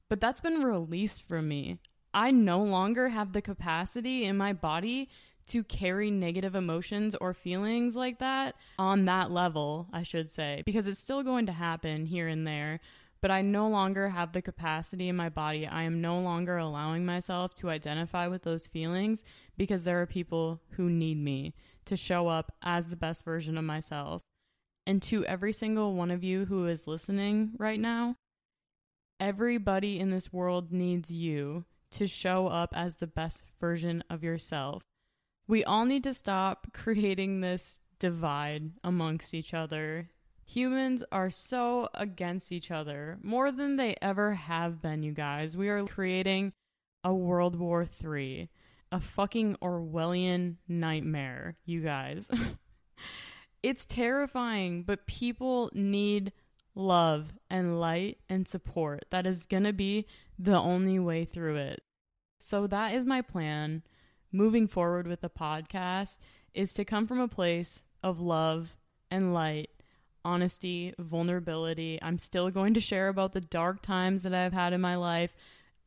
But 0.08 0.20
that's 0.20 0.40
been 0.40 0.62
released 0.62 1.22
from 1.22 1.48
me. 1.48 1.78
I 2.12 2.32
no 2.32 2.62
longer 2.62 3.08
have 3.08 3.32
the 3.32 3.42
capacity 3.42 4.24
in 4.24 4.36
my 4.36 4.52
body 4.52 5.08
to 5.50 5.64
carry 5.64 6.12
negative 6.12 6.54
emotions 6.54 7.16
or 7.20 7.34
feelings 7.34 7.96
like 7.96 8.20
that 8.20 8.54
on 8.78 9.04
that 9.06 9.32
level, 9.32 9.88
I 9.92 10.04
should 10.04 10.30
say, 10.30 10.62
because 10.64 10.86
it's 10.86 11.00
still 11.00 11.24
going 11.24 11.46
to 11.46 11.52
happen 11.52 12.06
here 12.06 12.28
and 12.28 12.46
there. 12.46 12.78
But 13.20 13.32
I 13.32 13.42
no 13.42 13.68
longer 13.68 14.08
have 14.10 14.32
the 14.32 14.42
capacity 14.42 15.08
in 15.08 15.16
my 15.16 15.28
body. 15.28 15.66
I 15.66 15.82
am 15.82 16.00
no 16.00 16.20
longer 16.20 16.56
allowing 16.56 17.04
myself 17.04 17.52
to 17.56 17.68
identify 17.68 18.28
with 18.28 18.44
those 18.44 18.68
feelings 18.68 19.24
because 19.58 19.82
there 19.82 20.00
are 20.00 20.06
people 20.06 20.60
who 20.70 20.88
need 20.88 21.18
me 21.18 21.54
to 21.84 21.96
show 21.96 22.28
up 22.28 22.52
as 22.62 22.86
the 22.86 22.96
best 22.96 23.24
version 23.24 23.58
of 23.58 23.64
myself. 23.64 24.22
And 24.86 25.02
to 25.02 25.26
every 25.26 25.52
single 25.52 25.94
one 25.94 26.12
of 26.12 26.22
you 26.22 26.44
who 26.44 26.66
is 26.66 26.86
listening 26.86 27.52
right 27.58 27.80
now, 27.80 28.14
everybody 29.18 29.98
in 29.98 30.10
this 30.10 30.32
world 30.32 30.72
needs 30.72 31.12
you 31.12 31.64
to 31.90 32.06
show 32.06 32.46
up 32.46 32.72
as 32.74 32.96
the 32.96 33.08
best 33.08 33.42
version 33.60 34.04
of 34.08 34.22
yourself 34.22 34.84
we 35.50 35.64
all 35.64 35.84
need 35.84 36.04
to 36.04 36.14
stop 36.14 36.68
creating 36.72 37.40
this 37.40 37.80
divide 37.98 38.70
amongst 38.84 39.34
each 39.34 39.52
other. 39.52 40.08
Humans 40.46 41.02
are 41.10 41.28
so 41.28 41.88
against 41.92 42.52
each 42.52 42.70
other, 42.70 43.18
more 43.20 43.50
than 43.50 43.74
they 43.74 43.96
ever 44.00 44.34
have 44.34 44.80
been, 44.80 45.02
you 45.02 45.10
guys. 45.10 45.56
We 45.56 45.68
are 45.68 45.84
creating 45.84 46.52
a 47.02 47.12
World 47.12 47.56
War 47.56 47.84
III, 47.84 48.48
a 48.92 49.00
fucking 49.00 49.56
Orwellian 49.60 50.54
nightmare, 50.68 51.56
you 51.64 51.80
guys. 51.80 52.30
it's 53.62 53.84
terrifying, 53.84 54.84
but 54.84 55.08
people 55.08 55.68
need 55.74 56.32
love 56.76 57.32
and 57.50 57.80
light 57.80 58.18
and 58.28 58.46
support. 58.46 59.04
That 59.10 59.26
is 59.26 59.46
going 59.46 59.64
to 59.64 59.72
be 59.72 60.06
the 60.38 60.56
only 60.56 61.00
way 61.00 61.24
through 61.24 61.56
it. 61.56 61.82
So, 62.38 62.68
that 62.68 62.94
is 62.94 63.04
my 63.04 63.20
plan 63.20 63.82
moving 64.32 64.66
forward 64.66 65.06
with 65.06 65.20
the 65.20 65.30
podcast 65.30 66.18
is 66.54 66.72
to 66.74 66.84
come 66.84 67.06
from 67.06 67.20
a 67.20 67.28
place 67.28 67.82
of 68.02 68.20
love 68.20 68.76
and 69.10 69.34
light, 69.34 69.70
honesty, 70.24 70.94
vulnerability. 70.98 71.98
I'm 72.02 72.18
still 72.18 72.50
going 72.50 72.74
to 72.74 72.80
share 72.80 73.08
about 73.08 73.32
the 73.32 73.40
dark 73.40 73.82
times 73.82 74.22
that 74.22 74.34
I've 74.34 74.52
had 74.52 74.72
in 74.72 74.80
my 74.80 74.96
life. 74.96 75.34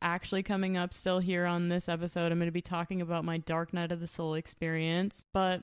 Actually, 0.02 0.42
coming 0.42 0.76
up 0.76 0.92
still 0.92 1.18
here 1.18 1.46
on 1.46 1.68
this 1.68 1.88
episode, 1.88 2.30
I'm 2.30 2.38
going 2.38 2.48
to 2.48 2.52
be 2.52 2.60
talking 2.60 3.00
about 3.00 3.24
my 3.24 3.38
dark 3.38 3.72
night 3.72 3.92
of 3.92 4.00
the 4.00 4.06
soul 4.06 4.34
experience. 4.34 5.24
But 5.32 5.62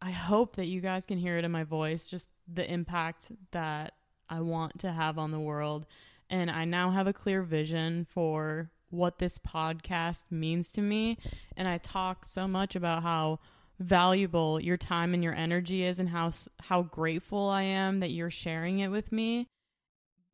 I 0.00 0.10
hope 0.10 0.56
that 0.56 0.66
you 0.66 0.80
guys 0.80 1.06
can 1.06 1.18
hear 1.18 1.38
it 1.38 1.44
in 1.44 1.50
my 1.50 1.64
voice, 1.64 2.06
just 2.08 2.28
the 2.46 2.70
impact 2.70 3.32
that 3.52 3.94
I 4.28 4.40
want 4.40 4.78
to 4.80 4.92
have 4.92 5.18
on 5.18 5.30
the 5.30 5.40
world. 5.40 5.86
And 6.28 6.50
I 6.50 6.64
now 6.64 6.90
have 6.90 7.06
a 7.06 7.12
clear 7.12 7.42
vision 7.42 8.06
for 8.10 8.70
what 8.90 9.18
this 9.18 9.38
podcast 9.38 10.24
means 10.30 10.72
to 10.72 10.80
me. 10.80 11.18
And 11.56 11.66
I 11.68 11.78
talk 11.78 12.24
so 12.24 12.46
much 12.46 12.76
about 12.76 13.02
how 13.02 13.40
valuable 13.78 14.60
your 14.60 14.76
time 14.76 15.12
and 15.12 15.22
your 15.22 15.34
energy 15.34 15.84
is 15.84 15.98
and 15.98 16.08
how 16.08 16.30
how 16.60 16.82
grateful 16.82 17.48
I 17.48 17.62
am 17.62 18.00
that 18.00 18.10
you're 18.10 18.30
sharing 18.30 18.80
it 18.80 18.88
with 18.88 19.12
me. 19.12 19.48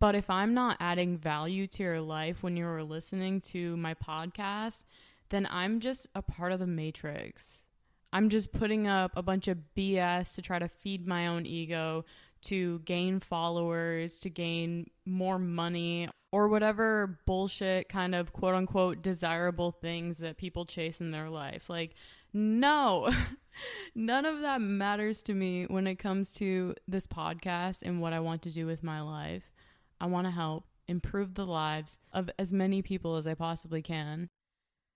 But 0.00 0.14
if 0.14 0.28
I'm 0.28 0.54
not 0.54 0.78
adding 0.80 1.16
value 1.16 1.66
to 1.68 1.82
your 1.82 2.00
life 2.00 2.42
when 2.42 2.56
you're 2.56 2.82
listening 2.82 3.40
to 3.52 3.76
my 3.76 3.94
podcast, 3.94 4.85
then 5.30 5.47
I'm 5.50 5.80
just 5.80 6.09
a 6.14 6.23
part 6.23 6.52
of 6.52 6.59
the 6.59 6.66
matrix. 6.66 7.64
I'm 8.12 8.28
just 8.28 8.52
putting 8.52 8.87
up 8.87 9.12
a 9.16 9.23
bunch 9.23 9.49
of 9.49 9.59
BS 9.76 10.35
to 10.35 10.42
try 10.42 10.59
to 10.59 10.68
feed 10.68 11.06
my 11.06 11.28
own 11.28 11.47
ego, 11.47 12.04
to 12.42 12.80
gain 12.80 13.21
followers, 13.21 14.18
to 14.18 14.28
gain 14.28 14.90
more 15.06 15.38
money, 15.38 16.09
or 16.32 16.48
whatever 16.48 17.18
bullshit 17.26 17.88
kind 17.88 18.14
of 18.14 18.32
quote 18.32 18.54
unquote 18.54 19.02
desirable 19.02 19.70
things 19.70 20.18
that 20.18 20.38
people 20.38 20.64
chase 20.64 21.00
in 21.00 21.10
their 21.10 21.28
life. 21.28 21.68
Like, 21.68 21.94
no, 22.32 23.12
none 23.94 24.24
of 24.24 24.40
that 24.40 24.60
matters 24.62 25.22
to 25.24 25.34
me 25.34 25.66
when 25.66 25.86
it 25.86 25.96
comes 25.96 26.32
to 26.32 26.74
this 26.88 27.06
podcast 27.06 27.82
and 27.82 28.00
what 28.00 28.14
I 28.14 28.20
want 28.20 28.42
to 28.42 28.50
do 28.50 28.66
with 28.66 28.82
my 28.82 29.02
life. 29.02 29.52
I 30.00 30.06
want 30.06 30.26
to 30.26 30.32
help 30.32 30.64
improve 30.88 31.34
the 31.34 31.46
lives 31.46 31.98
of 32.12 32.30
as 32.38 32.52
many 32.52 32.82
people 32.82 33.16
as 33.16 33.26
I 33.26 33.34
possibly 33.34 33.82
can. 33.82 34.30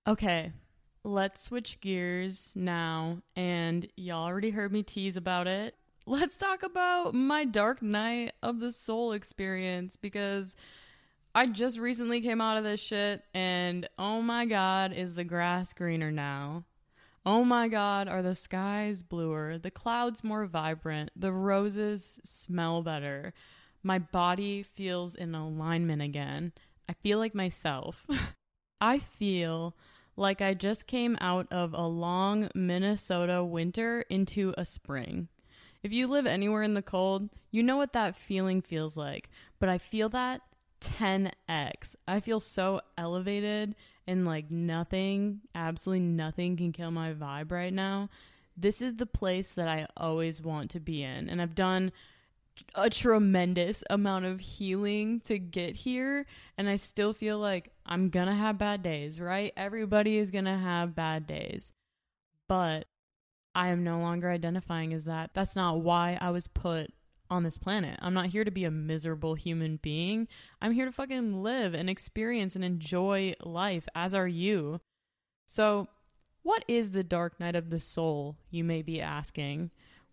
Okay, 0.08 0.52
let's 1.04 1.42
switch 1.42 1.80
gears 1.80 2.52
now. 2.54 3.18
And 3.36 3.86
y'all 3.96 4.24
already 4.24 4.50
heard 4.50 4.72
me 4.72 4.82
tease 4.82 5.16
about 5.16 5.46
it. 5.46 5.74
let's 6.06 6.36
talk 6.36 6.62
about 6.62 7.14
my 7.14 7.44
dark 7.44 7.82
night 7.82 8.32
of 8.42 8.60
the 8.60 8.70
soul 8.72 9.12
experience 9.12 9.96
because 9.96 10.54
I 11.36 11.44
just 11.44 11.78
recently 11.78 12.22
came 12.22 12.40
out 12.40 12.56
of 12.56 12.64
this 12.64 12.80
shit 12.80 13.22
and 13.34 13.86
oh 13.98 14.22
my 14.22 14.46
god, 14.46 14.94
is 14.94 15.12
the 15.12 15.22
grass 15.22 15.74
greener 15.74 16.10
now? 16.10 16.64
Oh 17.26 17.44
my 17.44 17.68
god, 17.68 18.08
are 18.08 18.22
the 18.22 18.34
skies 18.34 19.02
bluer, 19.02 19.58
the 19.58 19.70
clouds 19.70 20.24
more 20.24 20.46
vibrant, 20.46 21.10
the 21.14 21.32
roses 21.32 22.18
smell 22.24 22.80
better. 22.80 23.34
My 23.82 23.98
body 23.98 24.62
feels 24.62 25.14
in 25.14 25.34
alignment 25.34 26.00
again. 26.00 26.52
I 26.88 26.94
feel 26.94 27.18
like 27.18 27.34
myself. 27.34 28.06
I 28.80 29.00
feel 29.00 29.76
like 30.16 30.40
I 30.40 30.54
just 30.54 30.86
came 30.86 31.18
out 31.20 31.48
of 31.50 31.74
a 31.74 31.86
long 31.86 32.48
Minnesota 32.54 33.44
winter 33.44 34.06
into 34.08 34.54
a 34.56 34.64
spring. 34.64 35.28
If 35.82 35.92
you 35.92 36.06
live 36.06 36.24
anywhere 36.24 36.62
in 36.62 36.72
the 36.72 36.80
cold, 36.80 37.28
you 37.50 37.62
know 37.62 37.76
what 37.76 37.92
that 37.92 38.16
feeling 38.16 38.62
feels 38.62 38.96
like. 38.96 39.28
But 39.58 39.68
I 39.68 39.76
feel 39.76 40.08
that 40.08 40.40
10x. 40.80 41.96
I 42.06 42.20
feel 42.20 42.40
so 42.40 42.80
elevated 42.96 43.74
and 44.06 44.24
like 44.24 44.50
nothing, 44.50 45.40
absolutely 45.54 46.06
nothing 46.06 46.56
can 46.56 46.72
kill 46.72 46.90
my 46.90 47.12
vibe 47.12 47.50
right 47.50 47.72
now. 47.72 48.08
This 48.56 48.80
is 48.80 48.96
the 48.96 49.06
place 49.06 49.52
that 49.54 49.68
I 49.68 49.86
always 49.96 50.40
want 50.40 50.70
to 50.70 50.80
be 50.80 51.02
in. 51.02 51.28
And 51.28 51.42
I've 51.42 51.54
done 51.54 51.92
a 52.74 52.88
tremendous 52.88 53.84
amount 53.90 54.24
of 54.24 54.40
healing 54.40 55.20
to 55.20 55.38
get 55.38 55.76
here. 55.76 56.24
And 56.56 56.68
I 56.68 56.76
still 56.76 57.12
feel 57.12 57.38
like 57.38 57.72
I'm 57.84 58.08
going 58.08 58.28
to 58.28 58.34
have 58.34 58.58
bad 58.58 58.82
days, 58.82 59.20
right? 59.20 59.52
Everybody 59.56 60.18
is 60.18 60.30
going 60.30 60.46
to 60.46 60.56
have 60.56 60.94
bad 60.94 61.26
days. 61.26 61.72
But 62.48 62.86
I 63.54 63.68
am 63.68 63.84
no 63.84 63.98
longer 63.98 64.30
identifying 64.30 64.94
as 64.94 65.04
that. 65.04 65.30
That's 65.34 65.56
not 65.56 65.80
why 65.80 66.16
I 66.20 66.30
was 66.30 66.46
put 66.46 66.92
on 67.30 67.42
this 67.42 67.58
planet. 67.58 67.98
I'm 68.02 68.14
not 68.14 68.26
here 68.26 68.44
to 68.44 68.50
be 68.50 68.64
a 68.64 68.70
miserable 68.70 69.34
human 69.34 69.78
being. 69.82 70.28
I'm 70.60 70.72
here 70.72 70.84
to 70.84 70.92
fucking 70.92 71.42
live 71.42 71.74
and 71.74 71.88
experience 71.90 72.54
and 72.54 72.64
enjoy 72.64 73.34
life, 73.42 73.88
as 73.94 74.14
are 74.14 74.28
you. 74.28 74.80
So, 75.46 75.88
what 76.42 76.64
is 76.68 76.92
the 76.92 77.04
dark 77.04 77.40
night 77.40 77.56
of 77.56 77.70
the 77.70 77.80
soul, 77.80 78.36
you 78.50 78.62
may 78.62 78.82
be 78.82 79.00
asking? 79.00 79.70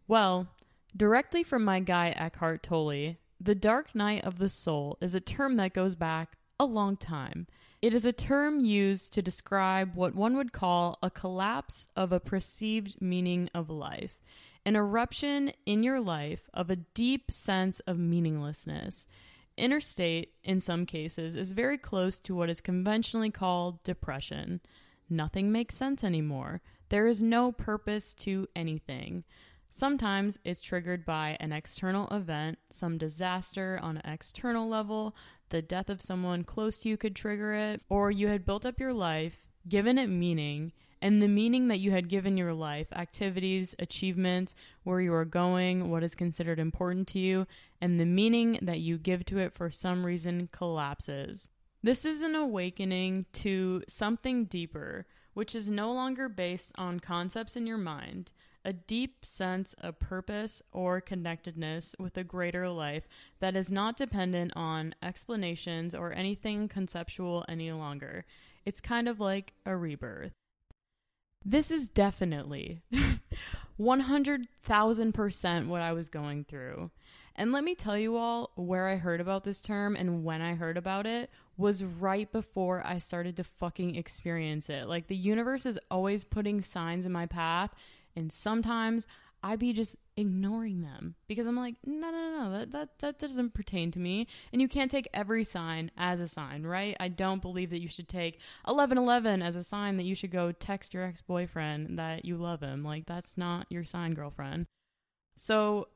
Well, 0.07 0.47
directly 0.95 1.43
from 1.43 1.63
my 1.63 1.79
guy 1.79 2.09
Eckhart 2.09 2.63
Tolle, 2.63 3.17
the 3.39 3.55
dark 3.55 3.93
night 3.93 4.23
of 4.23 4.39
the 4.39 4.49
soul 4.49 4.97
is 5.01 5.13
a 5.13 5.19
term 5.19 5.57
that 5.57 5.73
goes 5.73 5.95
back 5.95 6.37
a 6.59 6.65
long 6.65 6.97
time. 6.97 7.47
It 7.81 7.93
is 7.93 8.05
a 8.05 8.13
term 8.13 8.61
used 8.61 9.11
to 9.13 9.21
describe 9.21 9.95
what 9.95 10.15
one 10.15 10.37
would 10.37 10.53
call 10.53 10.97
a 11.03 11.11
collapse 11.11 11.87
of 11.97 12.13
a 12.13 12.19
perceived 12.19 13.01
meaning 13.01 13.49
of 13.53 13.69
life 13.69 14.22
an 14.65 14.75
eruption 14.75 15.51
in 15.65 15.83
your 15.83 15.99
life 15.99 16.49
of 16.53 16.69
a 16.69 16.77
deep 16.77 17.31
sense 17.31 17.79
of 17.81 17.97
meaninglessness. 17.97 19.05
Interstate, 19.57 20.33
in 20.43 20.59
some 20.59 20.85
cases, 20.85 21.35
is 21.35 21.51
very 21.51 21.77
close 21.77 22.19
to 22.21 22.35
what 22.35 22.49
is 22.49 22.61
conventionally 22.61 23.29
called 23.29 23.83
depression. 23.83 24.61
Nothing 25.09 25.51
makes 25.51 25.75
sense 25.75 26.03
anymore. 26.03 26.61
There 26.89 27.07
is 27.07 27.21
no 27.21 27.51
purpose 27.51 28.13
to 28.15 28.47
anything. 28.55 29.23
Sometimes 29.69 30.39
it's 30.43 30.63
triggered 30.63 31.05
by 31.05 31.37
an 31.39 31.51
external 31.51 32.07
event, 32.09 32.59
some 32.69 32.97
disaster 32.97 33.79
on 33.81 33.97
an 33.97 34.11
external 34.11 34.69
level, 34.69 35.15
the 35.49 35.61
death 35.61 35.89
of 35.89 36.01
someone 36.01 36.43
close 36.43 36.79
to 36.79 36.89
you 36.89 36.97
could 36.97 37.15
trigger 37.15 37.53
it, 37.53 37.81
or 37.89 38.11
you 38.11 38.27
had 38.27 38.45
built 38.45 38.65
up 38.65 38.79
your 38.79 38.93
life, 38.93 39.37
given 39.67 39.97
it 39.97 40.07
meaning, 40.07 40.71
and 41.03 41.21
the 41.21 41.27
meaning 41.27 41.67
that 41.67 41.81
you 41.81 41.91
had 41.91 42.07
given 42.07 42.37
your 42.37 42.53
life, 42.53 42.87
activities, 42.95 43.75
achievements, 43.77 44.55
where 44.83 45.01
you 45.01 45.13
are 45.13 45.25
going, 45.25 45.91
what 45.91 46.01
is 46.01 46.15
considered 46.15 46.59
important 46.59 47.09
to 47.09 47.19
you, 47.19 47.45
and 47.81 47.99
the 47.99 48.05
meaning 48.05 48.57
that 48.61 48.79
you 48.79 48.97
give 48.97 49.25
to 49.25 49.37
it 49.37 49.53
for 49.53 49.69
some 49.69 50.05
reason 50.05 50.47
collapses. 50.53 51.49
This 51.83 52.05
is 52.05 52.21
an 52.21 52.35
awakening 52.35 53.25
to 53.33 53.83
something 53.85 54.45
deeper, 54.45 55.05
which 55.33 55.53
is 55.53 55.69
no 55.69 55.91
longer 55.91 56.29
based 56.29 56.71
on 56.75 57.01
concepts 57.01 57.57
in 57.57 57.67
your 57.67 57.77
mind, 57.77 58.31
a 58.63 58.71
deep 58.71 59.25
sense 59.25 59.73
of 59.81 59.99
purpose 59.99 60.61
or 60.71 61.01
connectedness 61.01 61.97
with 61.99 62.15
a 62.15 62.23
greater 62.23 62.69
life 62.69 63.09
that 63.41 63.57
is 63.57 63.69
not 63.69 63.97
dependent 63.97 64.53
on 64.55 64.95
explanations 65.03 65.93
or 65.93 66.13
anything 66.13 66.69
conceptual 66.69 67.43
any 67.49 67.73
longer. 67.73 68.23
It's 68.65 68.79
kind 68.79 69.09
of 69.09 69.19
like 69.19 69.51
a 69.65 69.75
rebirth. 69.75 70.31
This 71.45 71.71
is 71.71 71.89
definitely 71.89 72.81
100,000% 73.79 75.67
what 75.67 75.81
I 75.81 75.93
was 75.93 76.09
going 76.09 76.45
through. 76.45 76.91
And 77.35 77.51
let 77.51 77.63
me 77.63 77.73
tell 77.73 77.97
you 77.97 78.15
all 78.15 78.51
where 78.55 78.87
I 78.87 78.95
heard 78.97 79.19
about 79.19 79.43
this 79.43 79.59
term 79.59 79.95
and 79.95 80.23
when 80.23 80.41
I 80.41 80.53
heard 80.53 80.77
about 80.77 81.07
it 81.07 81.31
was 81.57 81.83
right 81.83 82.31
before 82.31 82.85
I 82.85 82.99
started 82.99 83.35
to 83.37 83.43
fucking 83.43 83.95
experience 83.95 84.69
it. 84.69 84.87
Like 84.87 85.07
the 85.07 85.15
universe 85.15 85.65
is 85.65 85.79
always 85.89 86.23
putting 86.23 86.61
signs 86.61 87.05
in 87.05 87.11
my 87.11 87.25
path, 87.25 87.71
and 88.15 88.31
sometimes 88.31 89.07
I'd 89.45 89.59
be 89.59 89.73
just 89.73 89.97
ignoring 90.15 90.81
them 90.81 91.15
because 91.27 91.45
I'm 91.45 91.57
like, 91.57 91.75
no, 91.85 92.09
no, 92.11 92.39
no, 92.39 92.51
that, 92.57 92.71
that, 92.71 92.99
that 92.99 93.19
doesn't 93.19 93.53
pertain 93.53 93.91
to 93.91 93.99
me. 93.99 94.27
And 94.53 94.61
you 94.61 94.69
can't 94.69 94.89
take 94.89 95.09
every 95.13 95.43
sign 95.43 95.91
as 95.97 96.21
a 96.21 96.29
sign, 96.29 96.63
right? 96.63 96.95
I 96.97 97.09
don't 97.09 97.41
believe 97.41 97.69
that 97.71 97.81
you 97.81 97.89
should 97.89 98.07
take 98.07 98.39
1111 98.63 99.41
as 99.41 99.57
a 99.57 99.63
sign 99.63 99.97
that 99.97 100.03
you 100.03 100.15
should 100.15 100.31
go 100.31 100.53
text 100.53 100.93
your 100.93 101.03
ex 101.03 101.21
boyfriend 101.21 101.99
that 101.99 102.23
you 102.23 102.37
love 102.37 102.61
him. 102.61 102.85
Like, 102.85 103.05
that's 103.05 103.37
not 103.37 103.67
your 103.69 103.83
sign, 103.83 104.13
girlfriend. 104.13 104.65
So, 105.35 105.89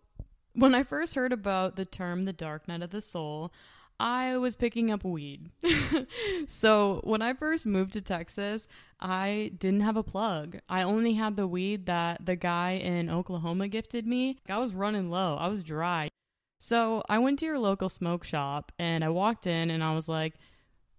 when 0.54 0.76
I 0.76 0.84
first 0.84 1.16
heard 1.16 1.32
about 1.32 1.78
the 1.78 1.86
term 1.86 2.24
the 2.24 2.34
dark 2.34 2.68
night 2.68 2.82
of 2.82 2.90
the 2.90 3.02
soul, 3.02 3.54
I 4.00 4.38
was 4.38 4.56
picking 4.56 4.92
up 4.92 5.04
weed. 5.04 5.52
so 6.48 7.02
when 7.04 7.22
I 7.22 7.34
first 7.34 7.66
moved 7.66 7.94
to 7.94 8.02
Texas, 8.02 8.68
I 9.00 9.52
didn't 9.58 9.82
have 9.82 9.98
a 9.98 10.04
plug. 10.04 10.60
I 10.70 10.84
only 10.84 11.14
had 11.14 11.36
the 11.36 11.48
weed 11.48 11.88
that 11.88 12.26
the 12.26 12.36
guy 12.36 12.72
in 12.72 13.10
Oklahoma 13.10 13.68
gifted 13.68 14.06
me. 14.06 14.38
I 14.48 14.60
was 14.60 14.76
running 14.76 15.10
low, 15.10 15.36
I 15.36 15.48
was 15.48 15.64
dry. 15.64 16.10
So 16.60 17.04
I 17.08 17.20
went 17.20 17.40
to 17.40 17.46
your 17.46 17.60
local 17.60 17.90
smoke 17.90 18.24
shop 18.24 18.72
and 18.80 19.04
I 19.04 19.10
walked 19.10 19.48
in 19.48 19.70
and 19.70 19.84
I 19.84 19.94
was 19.94 20.08
like, 20.08 20.34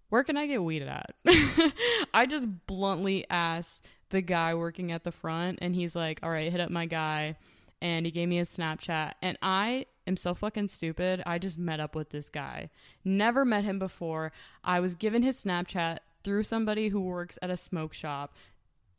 where 0.09 0.23
can 0.23 0.37
I 0.37 0.47
get 0.47 0.63
weed 0.63 0.81
at? 0.81 1.15
I 2.13 2.25
just 2.25 2.47
bluntly 2.65 3.25
asked 3.29 3.85
the 4.09 4.21
guy 4.21 4.55
working 4.55 4.91
at 4.91 5.03
the 5.03 5.11
front 5.11 5.59
and 5.61 5.75
he's 5.75 5.95
like, 5.95 6.19
all 6.23 6.29
right, 6.29 6.51
hit 6.51 6.61
up 6.61 6.71
my 6.71 6.85
guy. 6.85 7.37
And 7.81 8.05
he 8.05 8.11
gave 8.11 8.27
me 8.27 8.39
a 8.39 8.43
Snapchat. 8.43 9.13
And 9.21 9.37
I 9.41 9.85
am 10.09 10.17
so 10.17 10.35
fucking 10.35 10.67
stupid. 10.67 11.23
I 11.25 11.37
just 11.37 11.57
met 11.57 11.79
up 11.79 11.95
with 11.95 12.09
this 12.09 12.27
guy. 12.27 12.69
Never 13.05 13.45
met 13.45 13.63
him 13.63 13.79
before. 13.79 14.33
I 14.63 14.81
was 14.81 14.95
given 14.95 15.23
his 15.23 15.41
Snapchat 15.41 15.99
through 16.23 16.43
somebody 16.43 16.89
who 16.89 16.99
works 16.99 17.39
at 17.41 17.49
a 17.49 17.55
smoke 17.55 17.93
shop. 17.93 18.35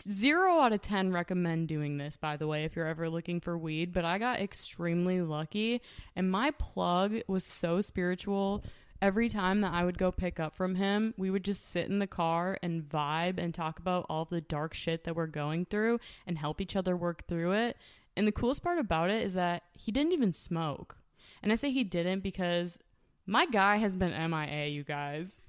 Zero 0.03 0.61
out 0.61 0.73
of 0.73 0.81
10 0.81 1.13
recommend 1.13 1.69
doing 1.69 1.99
this, 1.99 2.17
by 2.17 2.39
the 2.39 2.47
way, 2.47 2.65
if 2.65 2.75
you're 2.75 2.87
ever 2.87 3.11
looking 3.11 3.41
for 3.41 3.59
weed. 3.59 3.93
But 3.93 4.07
I 4.07 4.17
got 4.17 4.41
extremely 4.41 5.21
lucky, 5.21 5.83
and 6.17 6.31
my 6.31 6.53
plug 6.53 7.17
was 7.29 7.45
so 7.45 7.83
spiritual. 7.83 8.65
Every 9.03 9.29
time 9.29 9.61
that 9.63 9.73
I 9.73 9.85
would 9.85 9.99
go 9.99 10.11
pick 10.11 10.41
up 10.41 10.57
from 10.57 10.75
him, 10.75 11.15
we 11.17 11.31
would 11.31 11.45
just 11.45 11.71
sit 11.71 11.89
in 11.89 11.99
the 11.99 12.07
car 12.07 12.59
and 12.63 12.83
vibe 12.83 13.39
and 13.39 13.53
talk 13.53 13.79
about 13.79 14.07
all 14.09 14.27
the 14.27 14.41
dark 14.41 14.75
shit 14.75 15.05
that 15.05 15.17
we're 15.17 15.27
going 15.27 15.67
through 15.67 16.01
and 16.27 16.39
help 16.39 16.61
each 16.61 16.77
other 16.77 16.97
work 16.97 17.27
through 17.27 17.53
it. 17.53 17.77
And 18.17 18.27
the 18.27 18.33
coolest 18.33 18.63
part 18.63 18.79
about 18.79 19.11
it 19.11 19.23
is 19.23 19.35
that 19.35 19.63
he 19.73 19.93
didn't 19.93 20.13
even 20.13 20.33
smoke. 20.33 20.97
And 21.43 21.53
I 21.53 21.55
say 21.55 21.71
he 21.71 21.85
didn't 21.85 22.21
because 22.21 22.79
my 23.27 23.47
guy 23.47 23.77
has 23.77 23.97
been 23.97 24.31
MIA, 24.31 24.67
you 24.67 24.85
guys. 24.85 25.41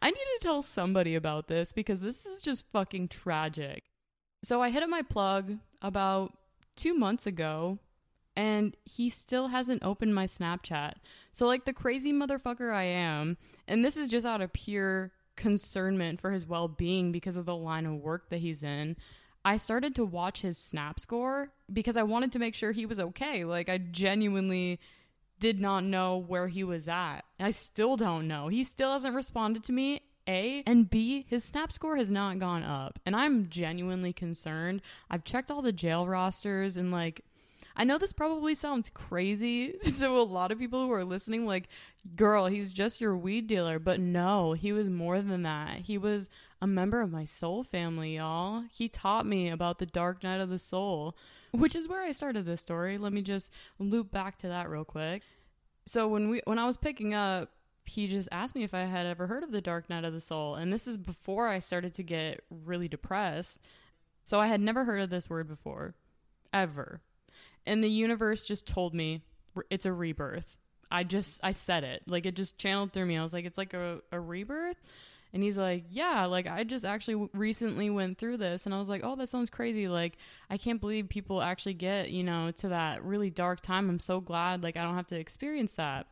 I 0.00 0.10
need 0.10 0.14
to 0.14 0.38
tell 0.40 0.62
somebody 0.62 1.14
about 1.14 1.48
this 1.48 1.72
because 1.72 2.00
this 2.00 2.24
is 2.26 2.42
just 2.42 2.70
fucking 2.72 3.08
tragic. 3.08 3.84
So 4.42 4.62
I 4.62 4.70
hit 4.70 4.82
up 4.82 4.88
my 4.88 5.02
plug 5.02 5.58
about 5.82 6.36
two 6.76 6.94
months 6.94 7.26
ago 7.26 7.78
and 8.36 8.76
he 8.84 9.08
still 9.08 9.48
hasn't 9.48 9.82
opened 9.82 10.14
my 10.14 10.26
Snapchat. 10.26 10.94
So, 11.32 11.46
like 11.46 11.64
the 11.64 11.72
crazy 11.72 12.12
motherfucker 12.12 12.72
I 12.72 12.84
am, 12.84 13.38
and 13.66 13.84
this 13.84 13.96
is 13.96 14.08
just 14.08 14.26
out 14.26 14.42
of 14.42 14.52
pure 14.52 15.12
concernment 15.36 16.20
for 16.20 16.30
his 16.30 16.46
well 16.46 16.68
being 16.68 17.12
because 17.12 17.36
of 17.36 17.46
the 17.46 17.56
line 17.56 17.86
of 17.86 17.94
work 17.94 18.28
that 18.30 18.38
he's 18.38 18.62
in. 18.62 18.96
I 19.44 19.56
started 19.56 19.94
to 19.94 20.04
watch 20.04 20.42
his 20.42 20.58
snap 20.58 20.98
score 20.98 21.52
because 21.72 21.96
I 21.96 22.02
wanted 22.02 22.32
to 22.32 22.38
make 22.38 22.54
sure 22.54 22.72
he 22.72 22.84
was 22.84 23.00
okay. 23.00 23.44
Like, 23.44 23.68
I 23.68 23.78
genuinely 23.78 24.80
did 25.38 25.60
not 25.60 25.84
know 25.84 26.16
where 26.16 26.48
he 26.48 26.64
was 26.64 26.88
at. 26.88 27.20
I 27.38 27.50
still 27.50 27.96
don't 27.96 28.26
know. 28.26 28.48
He 28.48 28.64
still 28.64 28.92
hasn't 28.92 29.14
responded 29.14 29.64
to 29.64 29.72
me. 29.72 30.00
A 30.28 30.64
and 30.66 30.90
B, 30.90 31.24
his 31.28 31.44
snap 31.44 31.70
score 31.70 31.96
has 31.96 32.10
not 32.10 32.40
gone 32.40 32.64
up. 32.64 32.98
And 33.06 33.14
I'm 33.14 33.48
genuinely 33.48 34.12
concerned. 34.12 34.82
I've 35.08 35.24
checked 35.24 35.50
all 35.50 35.62
the 35.62 35.72
jail 35.72 36.08
rosters 36.08 36.76
and 36.76 36.90
like 36.90 37.22
I 37.78 37.84
know 37.84 37.98
this 37.98 38.12
probably 38.12 38.54
sounds 38.54 38.90
crazy 38.90 39.72
to 39.98 40.06
a 40.06 40.22
lot 40.22 40.50
of 40.50 40.58
people 40.58 40.86
who 40.86 40.92
are 40.92 41.04
listening 41.04 41.46
like, 41.46 41.68
"Girl, 42.16 42.46
he's 42.46 42.72
just 42.72 43.02
your 43.02 43.16
weed 43.16 43.46
dealer." 43.46 43.78
But 43.78 44.00
no, 44.00 44.54
he 44.54 44.72
was 44.72 44.88
more 44.88 45.20
than 45.20 45.42
that. 45.42 45.80
He 45.80 45.98
was 45.98 46.30
a 46.62 46.66
member 46.66 47.02
of 47.02 47.12
my 47.12 47.26
soul 47.26 47.62
family, 47.62 48.16
y'all. 48.16 48.64
He 48.72 48.88
taught 48.88 49.26
me 49.26 49.50
about 49.50 49.78
the 49.78 49.86
dark 49.86 50.22
night 50.22 50.40
of 50.40 50.48
the 50.48 50.58
soul 50.58 51.14
which 51.56 51.76
is 51.76 51.88
where 51.88 52.02
I 52.02 52.12
started 52.12 52.44
this 52.44 52.60
story. 52.60 52.98
Let 52.98 53.12
me 53.12 53.22
just 53.22 53.52
loop 53.78 54.10
back 54.10 54.38
to 54.38 54.48
that 54.48 54.68
real 54.68 54.84
quick. 54.84 55.22
So 55.86 56.08
when 56.08 56.28
we 56.28 56.42
when 56.44 56.58
I 56.58 56.66
was 56.66 56.76
picking 56.76 57.14
up, 57.14 57.50
he 57.84 58.08
just 58.08 58.28
asked 58.32 58.54
me 58.54 58.64
if 58.64 58.74
I 58.74 58.84
had 58.84 59.06
ever 59.06 59.26
heard 59.26 59.44
of 59.44 59.52
the 59.52 59.60
Dark 59.60 59.88
Night 59.88 60.04
of 60.04 60.12
the 60.12 60.20
Soul, 60.20 60.56
and 60.56 60.72
this 60.72 60.86
is 60.86 60.96
before 60.96 61.48
I 61.48 61.60
started 61.60 61.94
to 61.94 62.02
get 62.02 62.42
really 62.50 62.88
depressed. 62.88 63.60
So 64.24 64.40
I 64.40 64.48
had 64.48 64.60
never 64.60 64.84
heard 64.84 65.00
of 65.00 65.10
this 65.10 65.30
word 65.30 65.46
before, 65.46 65.94
ever. 66.52 67.00
And 67.64 67.82
the 67.82 67.88
universe 67.88 68.44
just 68.44 68.66
told 68.66 68.92
me 68.92 69.22
it's 69.70 69.86
a 69.86 69.92
rebirth. 69.92 70.58
I 70.90 71.04
just 71.04 71.40
I 71.42 71.52
said 71.52 71.84
it. 71.84 72.02
Like 72.06 72.26
it 72.26 72.34
just 72.34 72.58
channeled 72.58 72.92
through 72.92 73.06
me. 73.06 73.16
I 73.16 73.22
was 73.22 73.32
like 73.32 73.44
it's 73.44 73.58
like 73.58 73.74
a, 73.74 74.00
a 74.12 74.20
rebirth. 74.20 74.82
And 75.32 75.42
he's 75.42 75.58
like, 75.58 75.84
"Yeah, 75.90 76.26
like 76.26 76.46
I 76.46 76.64
just 76.64 76.84
actually 76.84 77.28
recently 77.34 77.90
went 77.90 78.18
through 78.18 78.38
this." 78.38 78.64
And 78.64 78.74
I 78.74 78.78
was 78.78 78.88
like, 78.88 79.02
"Oh, 79.04 79.16
that 79.16 79.28
sounds 79.28 79.50
crazy. 79.50 79.88
Like 79.88 80.16
I 80.48 80.56
can't 80.56 80.80
believe 80.80 81.08
people 81.08 81.42
actually 81.42 81.74
get, 81.74 82.10
you 82.10 82.24
know, 82.24 82.50
to 82.52 82.68
that 82.68 83.04
really 83.04 83.30
dark 83.30 83.60
time. 83.60 83.90
I'm 83.90 83.98
so 83.98 84.20
glad 84.20 84.62
like 84.62 84.76
I 84.76 84.82
don't 84.82 84.96
have 84.96 85.06
to 85.08 85.18
experience 85.18 85.74
that." 85.74 86.06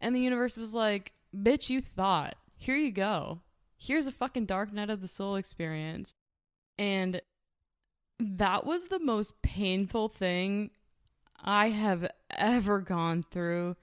And 0.00 0.14
the 0.14 0.20
universe 0.20 0.56
was 0.56 0.74
like, 0.74 1.12
"Bitch, 1.36 1.68
you 1.70 1.80
thought. 1.80 2.36
Here 2.56 2.76
you 2.76 2.90
go. 2.90 3.40
Here's 3.78 4.06
a 4.06 4.12
fucking 4.12 4.46
dark 4.46 4.72
night 4.72 4.90
of 4.90 5.00
the 5.00 5.08
soul 5.08 5.36
experience." 5.36 6.14
And 6.78 7.20
that 8.18 8.64
was 8.66 8.86
the 8.86 9.00
most 9.00 9.42
painful 9.42 10.08
thing 10.08 10.70
I 11.42 11.70
have 11.70 12.10
ever 12.30 12.80
gone 12.80 13.24
through 13.30 13.76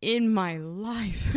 in 0.00 0.32
my 0.32 0.56
life. 0.58 1.36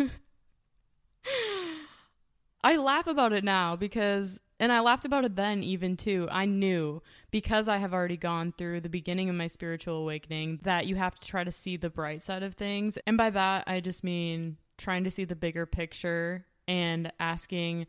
I 2.64 2.78
laugh 2.78 3.08
about 3.08 3.34
it 3.34 3.44
now 3.44 3.76
because, 3.76 4.40
and 4.60 4.72
I 4.72 4.80
laughed 4.80 5.06
about 5.06 5.26
it 5.26 5.36
then 5.36 5.64
even 5.64 5.96
too. 5.96 6.28
I 6.32 6.46
knew 6.46 7.02
because 7.32 7.68
I 7.68 7.78
have 7.78 7.94
already 7.94 8.18
gone 8.18 8.54
through 8.58 8.82
the 8.82 8.90
beginning 8.90 9.30
of 9.30 9.36
my 9.36 9.48
spiritual 9.48 9.98
awakening 9.98 10.60
that 10.64 10.88
you 10.88 10.96
have 10.96 11.20
to 11.20 11.28
try 11.28 11.44
to 11.44 11.52
see 11.52 11.78
the 11.78 11.90
bright 11.90 12.24
side 12.24 12.44
of 12.44 12.56
things. 12.56 12.98
And 13.06 13.18
by 13.18 13.30
that, 13.30 13.66
I 13.68 13.80
just 13.80 14.04
mean 14.04 14.58
trying 14.78 15.04
to 15.04 15.12
see 15.12 15.24
the 15.24 15.36
bigger 15.36 15.66
picture 15.66 16.46
and 16.68 17.12
asking, 17.20 17.88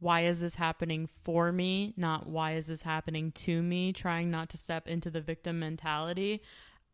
why 0.00 0.24
is 0.24 0.40
this 0.40 0.54
happening 0.54 1.08
for 1.24 1.50
me, 1.50 1.94
not 1.96 2.28
why 2.28 2.52
is 2.52 2.66
this 2.66 2.82
happening 2.82 3.32
to 3.32 3.62
me, 3.62 3.92
trying 3.92 4.30
not 4.30 4.48
to 4.50 4.58
step 4.58 4.86
into 4.86 5.10
the 5.10 5.20
victim 5.20 5.58
mentality. 5.58 6.42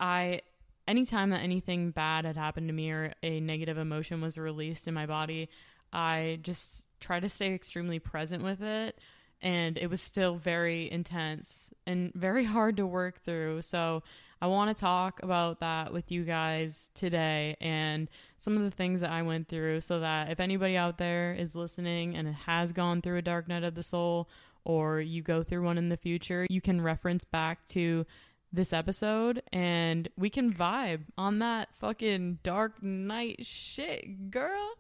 I 0.00 0.40
anytime 0.88 1.30
that 1.30 1.42
anything 1.42 1.90
bad 1.90 2.24
had 2.24 2.37
happened 2.37 2.68
to 2.68 2.74
me 2.74 2.90
or 2.90 3.12
a 3.22 3.40
negative 3.40 3.78
emotion 3.78 4.20
was 4.20 4.38
released 4.38 4.88
in 4.88 4.94
my 4.94 5.06
body, 5.06 5.48
I 5.92 6.38
just 6.42 6.88
try 7.04 7.20
to 7.20 7.28
stay 7.28 7.54
extremely 7.54 7.98
present 7.98 8.42
with 8.42 8.62
it. 8.62 8.98
And 9.42 9.76
it 9.76 9.90
was 9.90 10.00
still 10.00 10.36
very 10.36 10.90
intense 10.90 11.70
and 11.86 12.12
very 12.14 12.44
hard 12.54 12.78
to 12.78 12.86
work 12.86 13.22
through. 13.24 13.62
So 13.62 14.02
I 14.40 14.46
want 14.46 14.76
to 14.76 14.80
talk 14.80 15.22
about 15.22 15.60
that 15.60 15.92
with 15.92 16.10
you 16.10 16.24
guys 16.24 16.90
today 16.94 17.56
and 17.60 18.08
some 18.38 18.56
of 18.56 18.62
the 18.62 18.70
things 18.70 19.00
that 19.00 19.10
I 19.10 19.22
went 19.22 19.48
through 19.48 19.80
so 19.82 20.00
that 20.00 20.30
if 20.30 20.40
anybody 20.40 20.76
out 20.76 20.98
there 20.98 21.32
is 21.32 21.54
listening 21.54 22.16
and 22.16 22.34
has 22.34 22.72
gone 22.72 23.00
through 23.00 23.18
a 23.18 23.22
dark 23.22 23.48
night 23.48 23.64
of 23.64 23.74
the 23.74 23.82
soul 23.82 24.28
or 24.64 25.00
you 25.00 25.22
go 25.22 25.42
through 25.42 25.62
one 25.62 25.78
in 25.78 25.88
the 25.88 25.96
future, 25.96 26.46
you 26.48 26.60
can 26.60 26.80
reference 26.80 27.24
back 27.24 27.66
to 27.68 28.06
this 28.52 28.72
episode 28.72 29.42
and 29.52 30.08
we 30.16 30.30
can 30.30 30.52
vibe 30.52 31.00
on 31.18 31.40
that 31.40 31.68
fucking 31.80 32.38
dark 32.42 32.82
night 32.82 33.44
shit, 33.44 34.30
girl. 34.30 34.74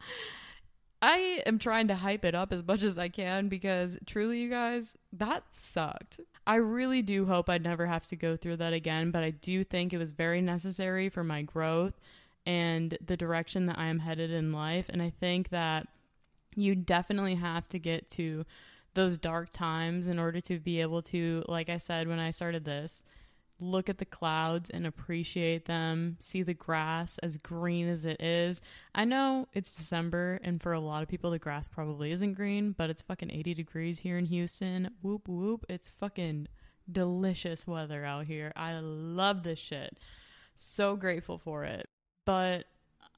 I 1.04 1.42
am 1.44 1.58
trying 1.58 1.88
to 1.88 1.96
hype 1.96 2.24
it 2.24 2.34
up 2.34 2.50
as 2.50 2.66
much 2.66 2.82
as 2.82 2.96
I 2.96 3.10
can 3.10 3.48
because 3.48 3.98
truly, 4.06 4.38
you 4.38 4.48
guys, 4.48 4.96
that 5.12 5.44
sucked. 5.52 6.18
I 6.46 6.54
really 6.54 7.02
do 7.02 7.26
hope 7.26 7.50
I'd 7.50 7.62
never 7.62 7.84
have 7.84 8.06
to 8.06 8.16
go 8.16 8.38
through 8.38 8.56
that 8.56 8.72
again, 8.72 9.10
but 9.10 9.22
I 9.22 9.28
do 9.28 9.64
think 9.64 9.92
it 9.92 9.98
was 9.98 10.12
very 10.12 10.40
necessary 10.40 11.10
for 11.10 11.22
my 11.22 11.42
growth 11.42 11.92
and 12.46 12.96
the 13.04 13.18
direction 13.18 13.66
that 13.66 13.78
I 13.78 13.88
am 13.88 13.98
headed 13.98 14.30
in 14.30 14.50
life. 14.50 14.86
And 14.88 15.02
I 15.02 15.10
think 15.10 15.50
that 15.50 15.88
you 16.56 16.74
definitely 16.74 17.34
have 17.34 17.68
to 17.68 17.78
get 17.78 18.08
to 18.10 18.46
those 18.94 19.18
dark 19.18 19.50
times 19.50 20.06
in 20.08 20.18
order 20.18 20.40
to 20.40 20.58
be 20.58 20.80
able 20.80 21.02
to, 21.02 21.44
like 21.48 21.68
I 21.68 21.76
said 21.76 22.08
when 22.08 22.18
I 22.18 22.30
started 22.30 22.64
this, 22.64 23.02
look 23.64 23.88
at 23.88 23.98
the 23.98 24.04
clouds 24.04 24.70
and 24.70 24.86
appreciate 24.86 25.66
them, 25.66 26.16
see 26.20 26.42
the 26.42 26.54
grass 26.54 27.18
as 27.18 27.38
green 27.38 27.88
as 27.88 28.04
it 28.04 28.20
is. 28.20 28.60
I 28.94 29.04
know 29.04 29.48
it's 29.52 29.74
December, 29.74 30.38
and 30.42 30.62
for 30.62 30.72
a 30.72 30.80
lot 30.80 31.02
of 31.02 31.08
people, 31.08 31.30
the 31.30 31.38
grass 31.38 31.68
probably 31.68 32.12
isn't 32.12 32.34
green, 32.34 32.72
but 32.72 32.90
it's 32.90 33.02
fucking 33.02 33.30
80 33.30 33.54
degrees 33.54 34.00
here 34.00 34.18
in 34.18 34.26
Houston. 34.26 34.90
Whoop, 35.02 35.28
whoop. 35.28 35.64
It's 35.68 35.90
fucking 35.98 36.48
delicious 36.90 37.66
weather 37.66 38.04
out 38.04 38.26
here. 38.26 38.52
I 38.54 38.78
love 38.78 39.42
this 39.42 39.58
shit. 39.58 39.98
So 40.54 40.96
grateful 40.96 41.38
for 41.38 41.64
it. 41.64 41.88
But 42.24 42.66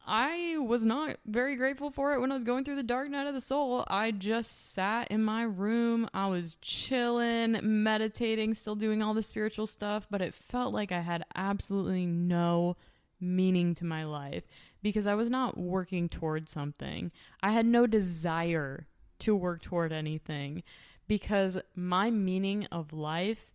I 0.07 0.57
was 0.59 0.87
not 0.87 1.17
very 1.27 1.57
grateful 1.57 1.91
for 1.91 2.15
it 2.15 2.21
when 2.21 2.31
I 2.31 2.35
was 2.35 2.45
going 2.45 2.65
through 2.65 2.77
the 2.77 2.85
dark 2.85 3.11
night 3.11 3.27
of 3.27 3.35
the 3.35 3.41
soul. 3.41 3.85
I 3.89 4.13
just 4.13 4.73
sat 4.73 5.11
in 5.11 5.25
my 5.25 5.43
room. 5.43 6.09
I 6.15 6.29
was 6.29 6.57
chilling, 6.61 7.59
meditating, 7.63 8.55
still 8.55 8.77
doing 8.77 9.03
all 9.03 9.15
the 9.15 9.23
spiritual 9.23 9.67
stuff, 9.67 10.07
but 10.09 10.23
it 10.23 10.33
felt 10.33 10.73
like 10.73 10.93
I 10.93 11.01
had 11.01 11.25
absolutely 11.35 12.07
no 12.07 12.77
meaning 13.21 13.75
to 13.75 13.85
my 13.85 14.05
life 14.05 14.45
because 14.81 15.09
I 15.09 15.15
was 15.15 15.29
not 15.29 15.59
working 15.59 16.09
toward 16.09 16.49
something. 16.49 17.11
I 17.43 17.51
had 17.51 17.67
no 17.67 17.87
desire 17.87 18.87
to 19.21 19.35
work 19.35 19.63
toward 19.63 19.93
anything 19.93 20.63
because 21.09 21.59
my 21.75 22.11
meaning 22.11 22.67
of 22.71 22.93
life 22.93 23.51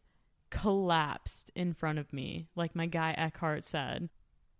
collapsed 0.49 1.49
in 1.55 1.73
front 1.73 1.97
of 1.99 2.11
me, 2.11 2.47
like 2.57 2.75
my 2.75 2.87
guy 2.87 3.13
Eckhart 3.17 3.63
said. 3.63 4.09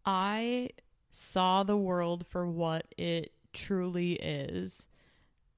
I 0.05 0.69
saw 1.11 1.63
the 1.63 1.77
world 1.77 2.25
for 2.25 2.47
what 2.47 2.87
it 2.97 3.33
truly 3.53 4.13
is. 4.13 4.87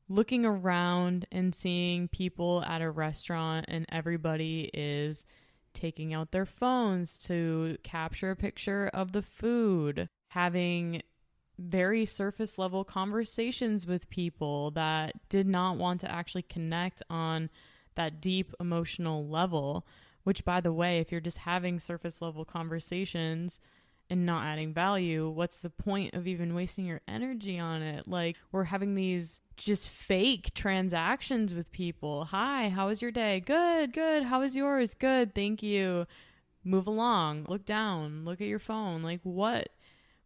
Looking 0.10 0.46
around 0.46 1.26
and 1.32 1.56
seeing 1.56 2.08
people 2.08 2.64
at 2.66 2.82
a 2.82 2.90
restaurant 2.90 3.66
and 3.70 3.86
everybody 3.90 4.70
is 4.74 5.26
taking 5.74 6.14
out 6.14 6.32
their 6.32 6.46
phones 6.46 7.18
to 7.18 7.78
capture 7.84 8.32
a 8.32 8.36
picture 8.36 8.90
of 8.94 9.12
the 9.12 9.22
food, 9.22 10.10
having 10.30 11.02
very 11.58 12.06
surface 12.06 12.58
level 12.58 12.84
conversations 12.84 13.86
with 13.86 14.10
people 14.10 14.72
that 14.72 15.14
did 15.30 15.48
not 15.48 15.78
want 15.78 16.02
to 16.02 16.12
actually 16.12 16.42
connect 16.42 17.02
on 17.10 17.50
that 17.96 18.22
deep 18.22 18.54
emotional 18.60 19.28
level. 19.28 19.86
Which, 20.24 20.46
by 20.46 20.62
the 20.62 20.74
way, 20.74 21.00
if 21.00 21.12
you're 21.12 21.22
just 21.22 21.40
having 21.40 21.80
surface 21.80 22.22
level 22.22 22.46
conversations, 22.46 23.60
and 24.14 24.28
not 24.28 24.46
adding 24.46 24.76
value, 24.76 25.28
what's 25.28 25.60
the 25.60 25.72
point 25.72 26.14
of 26.14 26.28
even 26.28 26.54
wasting 26.54 26.86
your 26.86 27.02
energy 27.08 27.58
on 27.58 27.82
it? 27.82 28.08
Like, 28.08 28.38
we're 28.52 28.66
having 28.66 28.94
these 28.94 29.42
just 29.58 29.90
fake 29.90 30.54
transactions 30.54 31.52
with 31.52 31.72
people. 31.72 32.26
Hi, 32.26 32.70
how 32.70 32.88
was 32.88 33.02
your 33.02 33.10
day? 33.10 33.40
Good, 33.40 33.92
good. 33.92 34.24
How 34.24 34.42
was 34.42 34.56
yours? 34.56 34.94
Good, 34.94 35.34
thank 35.34 35.64
you. 35.64 36.06
Move 36.64 36.86
along. 36.86 37.48
Look 37.50 37.66
down. 37.66 38.24
Look 38.24 38.40
at 38.40 38.48
your 38.48 38.60
phone. 38.60 39.02
Like, 39.02 39.20
what? 39.24 39.70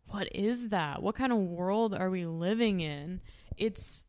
What 0.10 0.28
is 0.36 0.68
that? 0.68 1.02
What 1.02 1.16
kind 1.16 1.32
of 1.32 1.38
world 1.38 1.94
are 1.94 2.10
we 2.10 2.26
living 2.26 2.82
in? 2.82 3.22
It's 3.56 4.04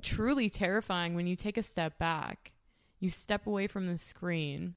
truly 0.00 0.48
terrifying 0.48 1.14
when 1.14 1.26
you 1.26 1.36
take 1.36 1.58
a 1.58 1.62
step 1.62 1.98
back. 1.98 2.52
You 2.98 3.10
step 3.10 3.46
away 3.46 3.66
from 3.66 3.88
the 3.88 3.98
screen, 3.98 4.74